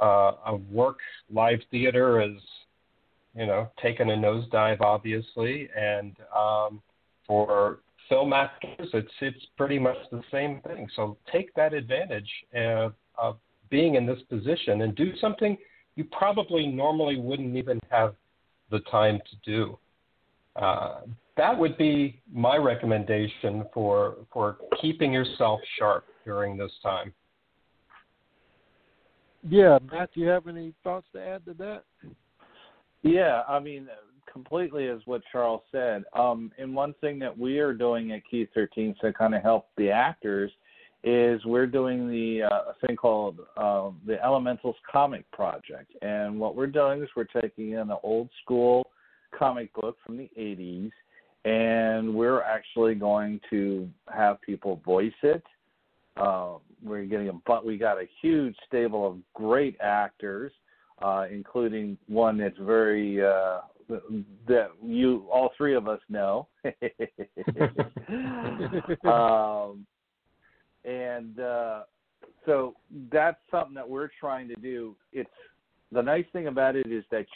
uh, 0.00 0.36
of 0.44 0.60
work. 0.70 0.98
Live 1.32 1.60
theater 1.70 2.20
is, 2.20 2.40
you 3.36 3.46
know, 3.46 3.70
taken 3.82 4.10
a 4.10 4.16
nosedive, 4.16 4.80
obviously, 4.80 5.68
and 5.76 6.16
um, 6.36 6.80
for 7.26 7.80
film 8.08 8.32
actors, 8.32 8.88
it's 8.92 9.12
it's 9.20 9.46
pretty 9.56 9.78
much 9.78 9.96
the 10.10 10.22
same 10.30 10.60
thing. 10.66 10.88
So 10.94 11.16
take 11.32 11.52
that 11.54 11.72
advantage 11.72 12.30
of, 12.54 12.94
of 13.18 13.38
being 13.70 13.94
in 13.96 14.06
this 14.06 14.20
position 14.28 14.82
and 14.82 14.94
do 14.94 15.16
something 15.20 15.56
you 15.96 16.04
probably 16.04 16.66
normally 16.66 17.18
wouldn't 17.18 17.56
even 17.56 17.80
have 17.90 18.14
the 18.70 18.80
time 18.90 19.20
to 19.30 19.36
do. 19.50 19.78
Uh, 20.56 21.00
that 21.36 21.56
would 21.56 21.76
be 21.76 22.20
my 22.32 22.56
recommendation 22.56 23.64
for 23.72 24.16
for 24.32 24.58
keeping 24.80 25.12
yourself 25.12 25.60
sharp 25.78 26.04
during 26.24 26.56
this 26.56 26.72
time. 26.82 27.12
Yeah, 29.46 29.78
Matt, 29.92 30.10
do 30.14 30.20
you 30.20 30.28
have 30.28 30.46
any 30.46 30.72
thoughts 30.82 31.06
to 31.12 31.20
add 31.20 31.44
to 31.44 31.54
that? 31.54 31.84
Yeah, 33.04 33.42
I 33.46 33.60
mean, 33.60 33.88
completely 34.32 34.84
is 34.86 35.00
what 35.04 35.22
Charles 35.30 35.62
said. 35.70 36.02
Um, 36.12 36.50
and 36.58 36.74
one 36.74 36.94
thing 37.00 37.18
that 37.20 37.38
we 37.38 37.58
are 37.58 37.72
doing 37.72 38.12
at 38.12 38.22
Key 38.28 38.48
13 38.54 38.96
to 39.00 39.12
kind 39.12 39.34
of 39.34 39.42
help 39.42 39.68
the 39.76 39.90
actors 39.90 40.50
is 41.04 41.44
we're 41.44 41.66
doing 41.66 42.08
the 42.08 42.42
uh, 42.50 42.72
thing 42.84 42.96
called 42.96 43.38
uh, 43.58 43.90
the 44.06 44.22
Elementals 44.24 44.76
Comic 44.90 45.30
Project. 45.32 45.92
And 46.00 46.40
what 46.40 46.56
we're 46.56 46.66
doing 46.66 47.02
is 47.02 47.08
we're 47.14 47.24
taking 47.24 47.72
in 47.72 47.78
an 47.78 47.96
old 48.02 48.30
school 48.42 48.90
comic 49.38 49.72
book 49.74 49.96
from 50.04 50.16
the 50.16 50.30
80s 50.38 50.90
and 51.44 52.14
we're 52.14 52.40
actually 52.42 52.94
going 52.94 53.38
to 53.50 53.88
have 54.12 54.40
people 54.40 54.80
voice 54.84 55.12
it. 55.22 55.42
Uh, 56.16 56.54
we're 56.82 57.04
getting 57.04 57.28
a 57.28 57.32
but 57.46 57.66
we 57.66 57.76
got 57.76 57.98
a 57.98 58.06
huge 58.22 58.56
stable 58.66 59.06
of 59.06 59.18
great 59.34 59.76
actors, 59.80 60.52
uh, 61.02 61.26
including 61.30 61.98
one 62.08 62.38
that's 62.38 62.58
very 62.58 63.24
uh, 63.24 63.60
that 64.48 64.70
you 64.82 65.26
all 65.32 65.50
three 65.56 65.74
of 65.74 65.88
us 65.88 66.00
know. 66.08 66.48
um, 69.04 69.86
and 70.84 71.40
uh, 71.40 71.80
so 72.46 72.74
that's 73.12 73.38
something 73.50 73.74
that 73.74 73.88
we're 73.88 74.10
trying 74.20 74.48
to 74.48 74.54
do. 74.56 74.94
It's 75.12 75.30
the 75.92 76.02
nice 76.02 76.26
thing 76.32 76.46
about 76.46 76.76
it 76.76 76.90
is 76.90 77.04
that 77.10 77.26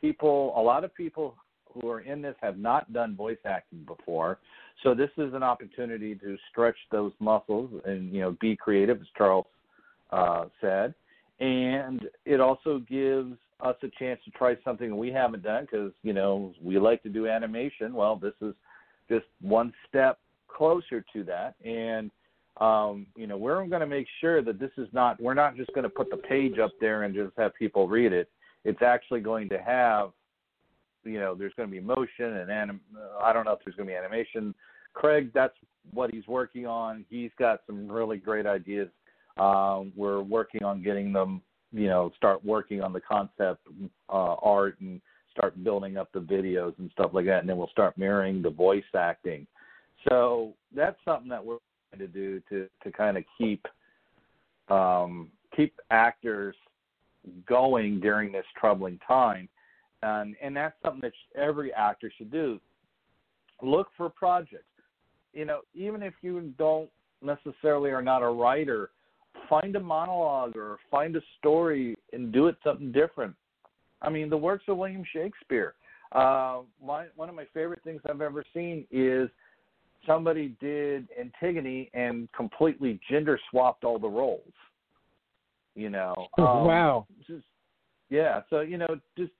people, 0.00 0.52
a 0.56 0.60
lot 0.62 0.84
of 0.84 0.94
people 0.94 1.36
who 1.72 1.88
are 1.88 2.00
in 2.00 2.20
this 2.20 2.36
have 2.42 2.58
not 2.58 2.92
done 2.92 3.16
voice 3.16 3.38
acting 3.44 3.84
before. 3.86 4.38
So 4.82 4.94
this 4.94 5.10
is 5.16 5.32
an 5.34 5.42
opportunity 5.42 6.14
to 6.16 6.36
stretch 6.50 6.76
those 6.90 7.12
muscles 7.18 7.70
and 7.84 8.12
you 8.12 8.20
know 8.20 8.36
be 8.40 8.56
creative, 8.56 9.00
as 9.00 9.06
Charles 9.16 9.46
uh, 10.10 10.46
said, 10.60 10.94
and 11.42 12.08
it 12.24 12.40
also 12.40 12.78
gives 12.88 13.36
us 13.60 13.74
a 13.82 13.88
chance 13.98 14.20
to 14.24 14.30
try 14.30 14.56
something 14.64 14.96
we 14.96 15.10
haven't 15.10 15.42
done 15.42 15.64
because 15.64 15.92
you 16.02 16.12
know 16.12 16.54
we 16.62 16.78
like 16.78 17.02
to 17.02 17.08
do 17.08 17.26
animation. 17.26 17.94
Well, 17.94 18.16
this 18.16 18.34
is 18.40 18.54
just 19.08 19.26
one 19.40 19.72
step 19.88 20.20
closer 20.46 21.04
to 21.12 21.24
that, 21.24 21.54
and 21.64 22.12
um, 22.60 23.06
you 23.16 23.26
know 23.26 23.36
we're 23.36 23.66
going 23.66 23.80
to 23.80 23.86
make 23.86 24.06
sure 24.20 24.40
that 24.40 24.60
this 24.60 24.70
is 24.78 24.86
not 24.92 25.20
we're 25.20 25.34
not 25.34 25.56
just 25.56 25.72
going 25.74 25.82
to 25.82 25.90
put 25.90 26.10
the 26.10 26.16
page 26.16 26.58
up 26.60 26.70
there 26.80 27.02
and 27.02 27.14
just 27.14 27.32
have 27.36 27.54
people 27.56 27.88
read 27.88 28.12
it. 28.12 28.30
It's 28.64 28.82
actually 28.82 29.20
going 29.20 29.48
to 29.48 29.58
have 29.58 30.12
you 31.02 31.18
know 31.18 31.34
there's 31.34 31.54
going 31.56 31.68
to 31.68 31.72
be 31.72 31.80
motion 31.80 32.36
and 32.36 32.52
anim- 32.52 32.80
I 33.20 33.32
don't 33.32 33.44
know 33.46 33.52
if 33.52 33.58
there's 33.64 33.74
going 33.74 33.88
to 33.88 33.92
be 33.92 33.98
animation. 33.98 34.54
Craig, 34.94 35.30
that's 35.34 35.54
what 35.92 36.12
he's 36.14 36.26
working 36.28 36.66
on. 36.66 37.04
He's 37.10 37.30
got 37.36 37.62
some 37.66 37.90
really 37.90 38.18
great 38.18 38.46
ideas. 38.46 38.88
Um, 39.38 39.92
we're 39.96 40.22
working 40.22 40.62
on 40.62 40.82
getting 40.82 41.12
them, 41.12 41.42
you 41.72 41.88
know, 41.88 42.12
start 42.16 42.44
working 42.44 42.82
on 42.82 42.92
the 42.92 43.00
concept 43.00 43.66
uh, 44.08 44.34
art 44.42 44.78
and 44.80 45.00
start 45.30 45.62
building 45.64 45.96
up 45.96 46.10
the 46.12 46.20
videos 46.20 46.78
and 46.78 46.90
stuff 46.92 47.12
like 47.14 47.26
that, 47.26 47.40
and 47.40 47.48
then 47.48 47.56
we'll 47.56 47.68
start 47.68 47.96
mirroring 47.96 48.42
the 48.42 48.50
voice 48.50 48.84
acting. 48.94 49.46
So 50.08 50.52
that's 50.74 50.98
something 51.04 51.28
that 51.28 51.44
we're 51.44 51.58
trying 51.90 52.00
to 52.00 52.12
do 52.12 52.42
to 52.50 52.68
to 52.82 52.92
kind 52.92 53.16
of 53.16 53.24
keep 53.38 53.66
um, 54.68 55.28
keep 55.56 55.74
actors 55.90 56.54
going 57.46 58.00
during 58.00 58.32
this 58.32 58.44
troubling 58.58 58.98
time 59.06 59.48
and 60.02 60.36
and 60.42 60.56
that's 60.56 60.74
something 60.82 61.00
that 61.00 61.40
every 61.40 61.72
actor 61.72 62.12
should 62.16 62.30
do. 62.30 62.60
Look 63.62 63.88
for 63.96 64.08
projects. 64.08 64.64
You 65.32 65.44
know, 65.44 65.60
even 65.74 66.02
if 66.02 66.14
you 66.22 66.52
don't 66.58 66.90
necessarily 67.22 67.90
are 67.90 68.02
not 68.02 68.22
a 68.22 68.28
writer, 68.28 68.90
find 69.48 69.76
a 69.76 69.80
monologue 69.80 70.56
or 70.56 70.78
find 70.90 71.16
a 71.16 71.20
story 71.38 71.96
and 72.12 72.32
do 72.32 72.46
it 72.46 72.56
something 72.64 72.92
different. 72.92 73.34
I 74.00 74.10
mean, 74.10 74.28
the 74.28 74.36
works 74.36 74.64
of 74.68 74.78
William 74.78 75.04
Shakespeare. 75.12 75.74
Uh, 76.12 76.60
my, 76.84 77.06
one 77.16 77.28
of 77.28 77.34
my 77.34 77.46
favorite 77.54 77.82
things 77.84 78.00
I've 78.08 78.20
ever 78.20 78.44
seen 78.52 78.86
is 78.90 79.30
somebody 80.06 80.54
did 80.60 81.08
Antigone 81.18 81.90
and 81.94 82.28
completely 82.32 83.00
gender 83.10 83.38
swapped 83.50 83.84
all 83.84 83.98
the 83.98 84.08
roles. 84.08 84.52
You 85.74 85.88
know, 85.88 86.14
um, 86.36 86.66
wow. 86.66 87.06
Just 87.26 87.44
yeah. 88.10 88.42
So 88.50 88.60
you 88.60 88.76
know, 88.76 88.98
just 89.16 89.32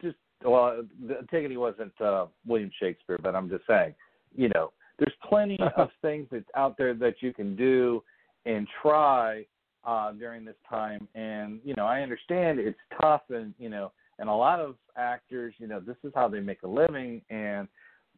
just 0.00 0.16
well, 0.44 0.84
Antigone 1.10 1.56
wasn't 1.56 2.00
uh, 2.00 2.26
William 2.46 2.70
Shakespeare, 2.78 3.18
but 3.20 3.34
I'm 3.34 3.50
just 3.50 3.66
saying, 3.66 3.94
you 4.36 4.48
know, 4.54 4.70
there's 5.00 5.14
plenty 5.28 5.58
of 5.76 5.88
things 6.00 6.28
that's 6.30 6.44
out 6.56 6.78
there 6.78 6.94
that 6.94 7.14
you 7.20 7.34
can 7.34 7.56
do 7.56 8.04
and 8.46 8.66
try 8.82 9.44
uh, 9.84 10.12
during 10.12 10.44
this 10.44 10.56
time. 10.68 11.08
And 11.14 11.60
you 11.64 11.74
know, 11.74 11.86
I 11.86 12.00
understand 12.00 12.58
it's 12.58 12.78
tough, 13.00 13.22
and 13.30 13.54
you 13.58 13.68
know, 13.68 13.92
and 14.18 14.28
a 14.28 14.34
lot 14.34 14.60
of 14.60 14.76
actors, 14.96 15.54
you 15.58 15.66
know, 15.66 15.80
this 15.80 15.96
is 16.04 16.12
how 16.14 16.28
they 16.28 16.40
make 16.40 16.62
a 16.62 16.68
living, 16.68 17.22
and 17.30 17.68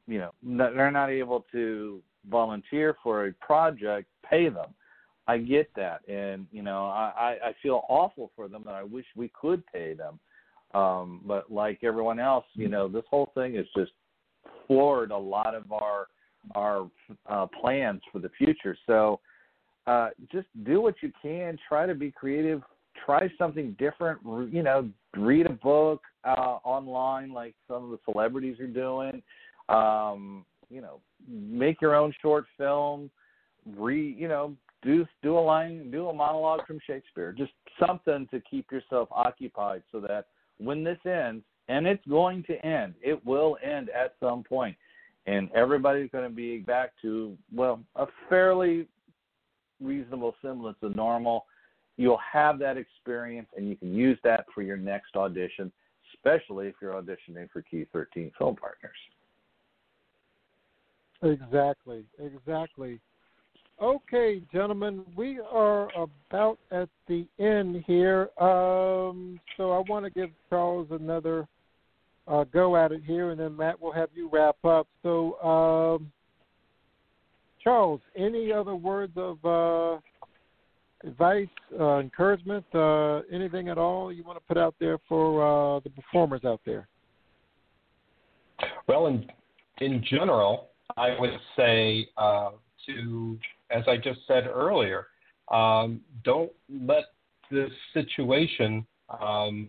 you 0.06 0.18
know, 0.18 0.32
they're 0.42 0.90
not 0.90 1.10
able 1.10 1.46
to 1.52 2.02
volunteer 2.30 2.96
for 3.02 3.26
a 3.26 3.32
project, 3.34 4.08
pay 4.28 4.48
them. 4.48 4.70
I 5.28 5.38
get 5.38 5.70
that, 5.76 6.00
and 6.08 6.46
you 6.50 6.62
know, 6.62 6.86
I 6.86 7.38
I 7.44 7.52
feel 7.62 7.82
awful 7.88 8.32
for 8.34 8.48
them, 8.48 8.64
and 8.66 8.74
I 8.74 8.82
wish 8.82 9.06
we 9.16 9.30
could 9.40 9.64
pay 9.66 9.94
them 9.94 10.18
um, 10.74 11.20
but 11.24 11.50
like 11.50 11.80
everyone 11.82 12.18
else, 12.18 12.44
you 12.54 12.68
know, 12.68 12.88
this 12.88 13.04
whole 13.10 13.30
thing 13.34 13.54
has 13.56 13.66
just 13.76 13.92
floored 14.66 15.10
a 15.10 15.16
lot 15.16 15.54
of 15.54 15.70
our 15.72 16.06
our 16.56 16.90
uh, 17.26 17.46
plans 17.60 18.00
for 18.10 18.18
the 18.18 18.30
future. 18.30 18.76
So 18.86 19.20
uh, 19.86 20.10
just 20.30 20.46
do 20.64 20.80
what 20.80 20.94
you 21.02 21.12
can. 21.20 21.58
Try 21.68 21.86
to 21.86 21.94
be 21.94 22.10
creative. 22.10 22.62
Try 23.04 23.30
something 23.38 23.76
different. 23.78 24.20
You 24.52 24.62
know, 24.62 24.88
read 25.16 25.46
a 25.46 25.52
book 25.52 26.02
uh, 26.24 26.58
online, 26.64 27.32
like 27.32 27.54
some 27.68 27.84
of 27.84 27.90
the 27.90 27.98
celebrities 28.04 28.60
are 28.60 28.66
doing. 28.66 29.22
Um, 29.68 30.44
you 30.70 30.80
know, 30.80 31.00
make 31.28 31.80
your 31.80 31.94
own 31.94 32.14
short 32.20 32.44
film. 32.56 33.10
Re, 33.76 34.14
you 34.18 34.28
know, 34.28 34.54
do 34.82 35.06
do 35.22 35.38
a 35.38 35.40
line, 35.40 35.90
do 35.90 36.08
a 36.08 36.12
monologue 36.12 36.66
from 36.66 36.78
Shakespeare. 36.86 37.32
Just 37.36 37.52
something 37.84 38.26
to 38.30 38.40
keep 38.40 38.70
yourself 38.70 39.08
occupied, 39.10 39.82
so 39.92 40.00
that 40.00 40.26
when 40.58 40.84
this 40.84 40.98
ends, 41.06 41.44
and 41.68 41.86
it's 41.86 42.04
going 42.06 42.42
to 42.44 42.54
end, 42.64 42.94
it 43.02 43.24
will 43.24 43.56
end 43.62 43.88
at 43.90 44.14
some 44.20 44.42
point, 44.42 44.76
and 45.26 45.50
everybody's 45.54 46.10
going 46.10 46.28
to 46.28 46.34
be 46.34 46.58
back 46.58 46.92
to 47.02 47.36
well 47.54 47.80
a 47.96 48.06
fairly 48.28 48.86
reasonable 49.82 50.34
semblance 50.42 50.78
of 50.82 50.96
normal. 50.96 51.46
You'll 51.96 52.20
have 52.32 52.58
that 52.60 52.76
experience, 52.76 53.48
and 53.56 53.68
you 53.68 53.76
can 53.76 53.94
use 53.94 54.18
that 54.24 54.46
for 54.54 54.62
your 54.62 54.76
next 54.76 55.16
audition, 55.16 55.70
especially 56.14 56.68
if 56.68 56.74
you're 56.80 56.94
auditioning 56.94 57.50
for 57.52 57.62
Key 57.62 57.86
13 57.92 58.32
Film 58.38 58.56
Partners. 58.56 58.96
Exactly, 61.22 62.04
exactly. 62.18 63.00
Okay, 63.80 64.42
gentlemen, 64.52 65.04
we 65.16 65.40
are 65.40 65.88
about 65.96 66.58
at 66.70 66.88
the 67.08 67.26
end 67.38 67.82
here. 67.86 68.30
Um, 68.40 69.40
so 69.56 69.72
I 69.72 69.82
want 69.88 70.04
to 70.04 70.10
give 70.10 70.30
Charles 70.48 70.88
another 70.90 71.46
uh, 72.26 72.44
go 72.44 72.76
at 72.76 72.92
it 72.92 73.02
here, 73.04 73.30
and 73.30 73.40
then 73.40 73.56
Matt 73.56 73.80
will 73.80 73.92
have 73.92 74.10
you 74.14 74.28
wrap 74.32 74.56
up. 74.64 74.86
So, 75.02 75.40
um, 75.42 76.12
Charles, 77.62 78.00
any 78.16 78.52
other 78.52 78.74
words 78.74 79.12
of 79.16 79.44
uh, 79.44 79.98
advice, 81.04 81.48
uh, 81.78 81.98
encouragement, 81.98 82.64
uh, 82.74 83.20
anything 83.32 83.68
at 83.68 83.78
all 83.78 84.12
you 84.12 84.24
want 84.24 84.38
to 84.38 84.44
put 84.46 84.56
out 84.56 84.74
there 84.80 84.98
for 85.08 85.76
uh, 85.76 85.80
the 85.80 85.90
performers 85.90 86.44
out 86.44 86.60
there? 86.64 86.88
Well, 88.86 89.06
in 89.06 89.26
in 89.80 90.04
general, 90.08 90.68
I 90.96 91.18
would 91.18 91.38
say 91.56 92.08
uh, 92.16 92.50
to, 92.86 93.38
as 93.70 93.82
I 93.88 93.96
just 93.96 94.20
said 94.26 94.46
earlier, 94.46 95.06
um, 95.50 96.00
don't 96.24 96.52
let 96.68 97.04
this 97.50 97.70
situation 97.92 98.86
um, 99.20 99.68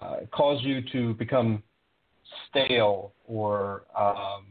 uh, 0.00 0.16
cause 0.32 0.60
you 0.62 0.82
to 0.92 1.14
become 1.14 1.62
stale 2.48 3.12
or 3.26 3.82
um, 3.96 4.46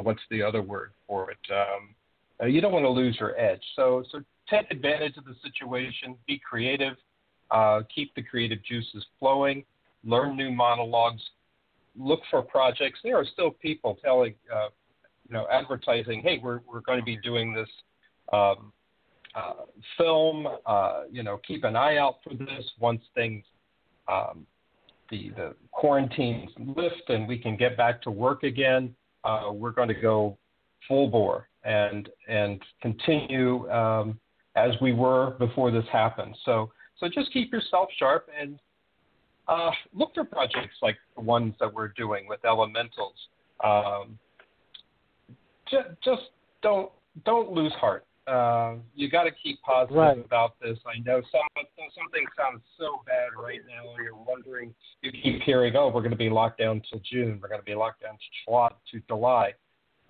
what's 0.00 0.22
the 0.30 0.42
other 0.42 0.62
word 0.62 0.92
for 1.06 1.30
it? 1.30 1.38
Um, 1.50 1.94
uh, 2.42 2.46
you 2.46 2.60
don't 2.60 2.72
want 2.72 2.84
to 2.84 2.90
lose 2.90 3.16
your 3.18 3.38
edge. 3.38 3.62
So, 3.74 4.04
so 4.10 4.20
take 4.48 4.70
advantage 4.70 5.16
of 5.16 5.24
the 5.24 5.34
situation. 5.42 6.16
Be 6.26 6.38
creative. 6.38 6.94
Uh, 7.50 7.82
keep 7.94 8.14
the 8.14 8.22
creative 8.22 8.62
juices 8.64 9.04
flowing. 9.18 9.64
Learn 10.04 10.36
new 10.36 10.50
monologues. 10.50 11.22
Look 11.98 12.20
for 12.30 12.42
projects. 12.42 13.00
There 13.02 13.16
are 13.16 13.24
still 13.24 13.50
people 13.50 13.98
telling, 14.04 14.34
uh, 14.54 14.68
you 15.28 15.34
know, 15.34 15.46
advertising, 15.50 16.20
"Hey, 16.22 16.38
we're 16.42 16.60
we're 16.70 16.80
going 16.80 16.98
to 16.98 17.04
be 17.04 17.16
doing 17.16 17.54
this 17.54 17.68
um, 18.32 18.72
uh, 19.34 19.64
film. 19.96 20.46
Uh, 20.66 21.04
you 21.10 21.22
know, 21.22 21.40
keep 21.46 21.64
an 21.64 21.74
eye 21.74 21.96
out 21.96 22.16
for 22.22 22.34
this 22.34 22.64
once 22.78 23.02
things." 23.14 23.44
Um, 24.08 24.46
the, 25.10 25.30
the 25.36 25.54
quarantines 25.72 26.50
lift 26.58 27.08
and 27.08 27.28
we 27.28 27.38
can 27.38 27.56
get 27.56 27.76
back 27.76 28.02
to 28.02 28.10
work 28.10 28.42
again, 28.42 28.94
uh, 29.26 29.52
we're 29.52 29.72
going 29.72 29.88
to 29.88 29.94
go 29.94 30.38
full 30.86 31.08
bore 31.08 31.48
and 31.64 32.08
and 32.28 32.62
continue 32.80 33.68
um, 33.70 34.18
as 34.54 34.70
we 34.80 34.92
were 34.92 35.30
before 35.38 35.70
this 35.70 35.84
happened. 35.92 36.34
So 36.44 36.70
so 36.98 37.08
just 37.08 37.32
keep 37.32 37.52
yourself 37.52 37.88
sharp 37.98 38.28
and 38.38 38.58
uh, 39.48 39.70
look 39.92 40.14
for 40.14 40.24
projects 40.24 40.76
like 40.82 40.96
the 41.14 41.22
ones 41.22 41.54
that 41.60 41.72
we're 41.72 41.88
doing 41.88 42.26
with 42.28 42.44
elementals. 42.44 43.14
Um, 43.62 44.18
just, 45.70 45.88
just 46.04 46.22
don't 46.62 46.90
don't 47.24 47.50
lose 47.52 47.72
heart. 47.74 48.04
Uh, 48.26 48.74
you 48.94 49.08
got 49.08 49.24
to 49.24 49.30
keep 49.30 49.60
positive 49.62 49.96
right. 49.96 50.18
about 50.18 50.58
this. 50.60 50.76
I 50.84 50.98
know 51.04 51.22
some 51.30 51.64
something 51.94 52.24
sounds 52.36 52.62
so 52.76 53.02
bad 53.06 53.40
right 53.40 53.60
now. 53.68 53.84
You're 54.02 54.16
wondering. 54.16 54.74
You 55.02 55.12
keep 55.12 55.42
hearing, 55.42 55.76
"Oh, 55.76 55.88
we're 55.88 56.00
going 56.00 56.10
to 56.10 56.16
be 56.16 56.28
locked 56.28 56.58
down 56.58 56.82
till 56.90 57.00
June. 57.08 57.38
We're 57.40 57.48
going 57.48 57.60
to 57.60 57.64
be 57.64 57.76
locked 57.76 58.02
down 58.02 58.18
to 58.90 59.00
July." 59.06 59.52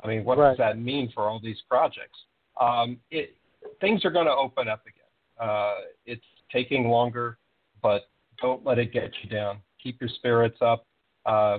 I 0.03 0.07
mean, 0.07 0.25
what 0.25 0.39
right. 0.39 0.51
does 0.51 0.59
that 0.59 0.79
mean 0.79 1.11
for 1.15 1.29
all 1.29 1.41
these 1.43 1.59
projects? 1.69 2.19
Um, 2.59 2.99
it 3.11 3.37
things 3.81 4.05
are 4.05 4.11
going 4.11 4.27
to 4.27 4.33
open 4.33 4.67
up 4.69 4.83
again. 4.87 5.49
Uh, 5.49 5.75
it's 6.07 6.25
taking 6.51 6.89
longer, 6.89 7.37
but 7.83 8.09
don't 8.41 8.65
let 8.65 8.79
it 8.79 8.93
get 8.93 9.11
you 9.23 9.29
down. 9.29 9.59
Keep 9.83 10.01
your 10.01 10.11
spirits 10.17 10.59
up. 10.63 10.87
Uh, 11.27 11.59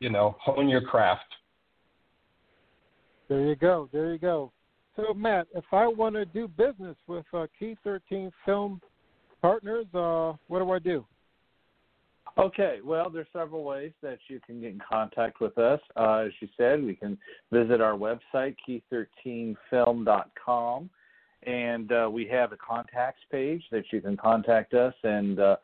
you 0.00 0.10
know, 0.10 0.36
hone 0.40 0.68
your 0.68 0.80
craft. 0.80 1.34
There 3.28 3.46
you 3.46 3.56
go. 3.56 3.88
There 3.92 4.12
you 4.12 4.18
go. 4.18 4.52
So, 4.96 5.14
Matt, 5.14 5.46
if 5.54 5.64
I 5.72 5.86
want 5.86 6.16
to 6.16 6.26
do 6.26 6.48
business 6.48 6.96
with 7.06 7.24
uh, 7.32 7.46
Key 7.58 7.76
13 7.82 8.30
Film 8.44 8.78
Partners, 9.40 9.86
uh, 9.94 10.34
what 10.48 10.58
do 10.58 10.70
I 10.70 10.78
do? 10.78 11.06
Okay, 12.38 12.78
well, 12.84 13.10
there's 13.10 13.26
several 13.32 13.64
ways 13.64 13.92
that 14.02 14.18
you 14.28 14.40
can 14.46 14.60
get 14.60 14.72
in 14.72 14.80
contact 14.88 15.40
with 15.40 15.58
us. 15.58 15.80
Uh, 15.96 16.24
as 16.26 16.32
you 16.40 16.48
said, 16.56 16.82
we 16.82 16.94
can 16.94 17.18
visit 17.50 17.80
our 17.80 17.92
website, 17.92 18.54
key13film.com, 18.66 20.90
and 21.42 21.92
uh, 21.92 22.08
we 22.10 22.26
have 22.28 22.52
a 22.52 22.56
contacts 22.56 23.22
page 23.30 23.62
that 23.70 23.84
you 23.92 24.00
can 24.00 24.16
contact 24.16 24.72
us 24.74 24.94
and 25.02 25.40
uh, 25.40 25.56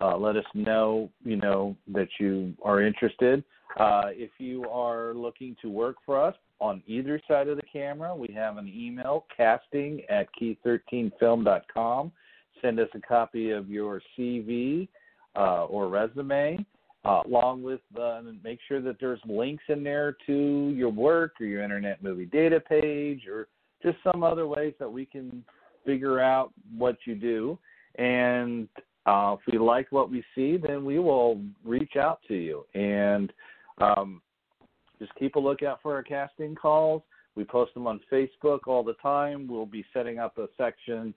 uh 0.00 0.16
let 0.16 0.36
us 0.36 0.44
know, 0.54 1.10
you 1.24 1.36
know, 1.36 1.76
that 1.88 2.08
you 2.18 2.54
are 2.62 2.82
interested. 2.82 3.44
Uh, 3.76 4.08
if 4.08 4.30
you 4.38 4.64
are 4.68 5.14
looking 5.14 5.56
to 5.62 5.70
work 5.70 5.96
for 6.04 6.20
us, 6.22 6.34
on 6.60 6.82
either 6.86 7.20
side 7.26 7.48
of 7.48 7.56
the 7.56 7.62
camera. 7.72 8.14
We 8.14 8.32
have 8.34 8.58
an 8.58 8.68
email, 8.68 9.26
casting 9.34 10.02
at 10.08 10.28
key13film.com. 10.40 12.12
Send 12.60 12.78
us 12.78 12.88
a 12.94 13.00
copy 13.00 13.50
of 13.50 13.70
your 13.70 14.02
CV 14.16 14.88
uh, 15.36 15.64
or 15.64 15.88
resume, 15.88 16.64
uh, 17.04 17.22
along 17.26 17.62
with 17.62 17.80
uh, 17.98 18.20
make 18.44 18.58
sure 18.68 18.82
that 18.82 18.96
there's 19.00 19.20
links 19.26 19.64
in 19.68 19.82
there 19.82 20.16
to 20.26 20.72
your 20.76 20.90
work 20.90 21.32
or 21.40 21.46
your 21.46 21.62
Internet 21.62 22.02
Movie 22.02 22.26
Data 22.26 22.60
page 22.60 23.26
or 23.26 23.48
just 23.82 23.96
some 24.04 24.22
other 24.22 24.46
ways 24.46 24.74
that 24.78 24.92
we 24.92 25.06
can 25.06 25.42
figure 25.86 26.20
out 26.20 26.52
what 26.76 26.98
you 27.06 27.14
do. 27.14 27.58
And 27.94 28.68
uh, 29.06 29.36
if 29.38 29.50
we 29.50 29.58
like 29.58 29.90
what 29.90 30.10
we 30.10 30.22
see, 30.34 30.58
then 30.58 30.84
we 30.84 30.98
will 30.98 31.40
reach 31.64 31.96
out 31.96 32.20
to 32.28 32.34
you. 32.34 32.66
And 32.74 33.32
um, 33.80 34.20
just 34.98 35.14
keep 35.16 35.36
a 35.36 35.40
lookout 35.40 35.78
for 35.82 35.94
our 35.94 36.02
casting 36.02 36.54
calls. 36.54 37.02
We 37.34 37.44
post 37.44 37.72
them 37.74 37.86
on 37.86 38.00
Facebook 38.12 38.60
all 38.66 38.82
the 38.82 38.94
time. 38.94 39.46
We'll 39.48 39.66
be 39.66 39.84
setting 39.94 40.18
up 40.18 40.36
a 40.38 40.48
section 40.58 41.14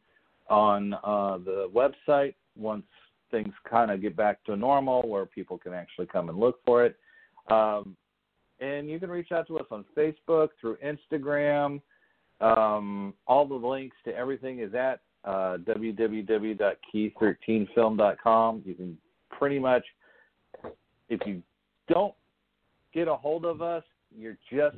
on 0.49 0.93
uh, 0.93 1.39
the 1.39 1.70
website 1.74 2.36
once 2.55 2.86
things 3.32 3.51
kind 3.70 3.91
of 3.91 4.01
get 4.01 4.16
back 4.16 4.41
to 4.45 4.55
normal 4.55 5.05
where 5.07 5.26
people 5.26 5.57
can 5.57 5.74
actually 5.74 6.05
come 6.05 6.30
and 6.30 6.38
look 6.38 6.59
for 6.66 6.86
it. 6.86 6.95
Um, 7.49 7.97
and 8.59 8.88
you 8.89 8.99
can 8.99 9.09
reach 9.09 9.32
out 9.32 9.47
to 9.47 9.57
us 9.57 9.66
on 9.72 9.84
Facebook, 9.97 10.49
through 10.61 10.78
Instagram. 10.78 11.82
Um, 12.39 13.16
all 13.28 13.47
the 13.47 13.55
links 13.55 13.97
to 14.05 14.16
everything 14.16 14.59
is 14.59 14.76
at 14.76 15.01
uh, 15.26 15.57
www.key13film.com. 15.66 18.61
You 18.66 18.76
can 18.76 18.97
pretty 19.30 19.59
much, 19.59 19.84
if 21.09 21.20
you 21.26 21.41
don't 21.89 22.14
get 22.94 23.08
a 23.08 23.16
hold 23.16 23.46
of 23.46 23.62
us, 23.62 23.84
you're 24.16 24.38
just 24.52 24.78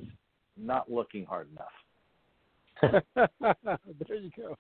not 0.58 0.92
looking 0.92 1.26
hard 1.26 1.48
enough. 1.52 1.68
there 3.16 4.18
you 4.18 4.32
go. 4.36 4.58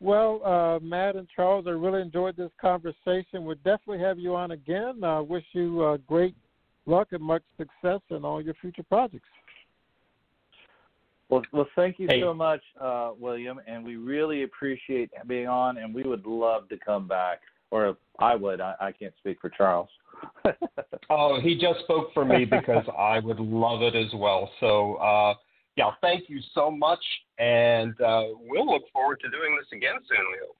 Well, 0.00 0.40
uh, 0.44 0.78
Matt 0.84 1.16
and 1.16 1.26
Charles, 1.34 1.66
I 1.66 1.70
really 1.70 2.00
enjoyed 2.00 2.36
this 2.36 2.50
conversation. 2.60 3.44
We'll 3.44 3.56
definitely 3.56 3.98
have 4.00 4.18
you 4.18 4.36
on 4.36 4.52
again. 4.52 5.02
I 5.02 5.18
uh, 5.18 5.22
wish 5.22 5.44
you 5.52 5.82
uh, 5.82 5.96
great 6.06 6.36
luck 6.86 7.08
and 7.10 7.22
much 7.22 7.42
success 7.56 8.00
in 8.10 8.24
all 8.24 8.40
your 8.40 8.54
future 8.54 8.84
projects. 8.84 9.28
Well, 11.28 11.42
well, 11.52 11.66
thank 11.76 11.98
you 11.98 12.06
hey. 12.08 12.20
so 12.22 12.32
much, 12.32 12.62
uh, 12.80 13.10
William, 13.18 13.60
and 13.66 13.84
we 13.84 13.96
really 13.96 14.44
appreciate 14.44 15.10
being 15.26 15.46
on. 15.46 15.76
And 15.78 15.94
we 15.94 16.02
would 16.02 16.26
love 16.26 16.68
to 16.70 16.78
come 16.78 17.06
back, 17.06 17.40
or 17.70 17.96
I 18.18 18.34
would. 18.34 18.60
I, 18.60 18.74
I 18.80 18.92
can't 18.92 19.12
speak 19.18 19.38
for 19.40 19.50
Charles. 19.50 19.88
Oh, 21.10 21.40
he 21.40 21.54
just 21.54 21.80
spoke 21.80 22.12
for 22.14 22.24
me 22.24 22.44
because 22.44 22.84
I 22.96 23.18
would 23.18 23.40
love 23.40 23.82
it 23.82 23.94
as 23.94 24.12
well. 24.14 24.50
So, 24.60 24.94
uh, 24.96 25.34
yeah, 25.76 25.90
thank 26.00 26.28
you 26.28 26.40
so 26.54 26.70
much, 26.70 27.02
and 27.38 27.98
uh, 28.00 28.24
we'll 28.48 28.66
look 28.66 28.82
forward 28.92 29.20
to 29.20 29.30
doing 29.30 29.56
this 29.56 29.68
again 29.72 29.94
soon, 30.08 30.18
Leo. 30.32 30.54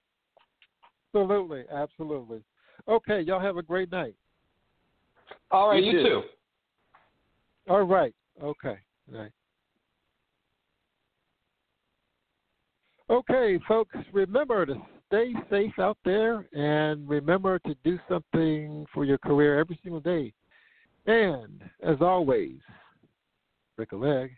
Absolutely, 1.23 1.63
absolutely. 1.73 2.41
Okay, 2.87 3.21
y'all 3.21 3.39
have 3.39 3.57
a 3.57 3.63
great 3.63 3.91
night. 3.91 4.15
All 5.51 5.69
right, 5.69 5.83
you, 5.83 5.91
you 5.91 6.03
too. 6.03 6.21
All 7.69 7.83
right. 7.83 8.13
Okay. 8.41 8.77
All 9.13 9.19
right. 9.19 9.31
Okay, 13.09 13.59
folks, 13.67 13.95
remember 14.13 14.65
to 14.65 14.75
stay 15.09 15.33
safe 15.49 15.73
out 15.79 15.97
there 16.05 16.47
and 16.53 17.09
remember 17.09 17.57
to 17.59 17.75
do 17.83 17.97
something 18.07 18.85
for 18.93 19.05
your 19.05 19.17
career 19.17 19.59
every 19.59 19.79
single 19.81 19.99
day. 19.99 20.31
And 21.07 21.63
as 21.83 21.97
always, 21.99 22.59
break 23.75 23.91
a 23.91 23.95
leg. 23.95 24.29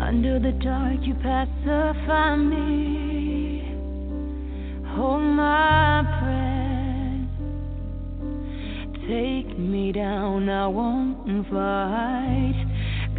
Under 0.00 0.38
the 0.38 0.52
dark, 0.62 1.00
you 1.02 1.14
pacify 1.14 2.36
me. 2.36 3.64
Hold 4.94 5.22
my 5.22 6.02
breath. 6.20 6.50
Take 9.08 9.58
me 9.58 9.90
down, 9.90 10.48
I 10.48 10.68
won't 10.68 11.48
fight. 11.48 12.69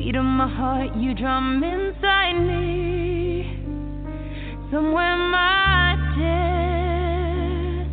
Beat 0.04 0.16
of 0.16 0.26
my 0.26 0.48
heart, 0.48 0.96
you 0.96 1.14
drum 1.14 1.64
inside 1.64 2.34
me. 2.34 3.46
Somewhere 4.72 5.16
my 5.16 5.96
death 6.18 7.88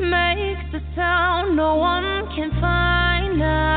makes 0.00 0.72
a 0.72 0.80
sound 0.96 1.54
no 1.54 1.74
one 1.74 2.28
can 2.34 2.50
find. 2.58 3.42
I 3.44 3.71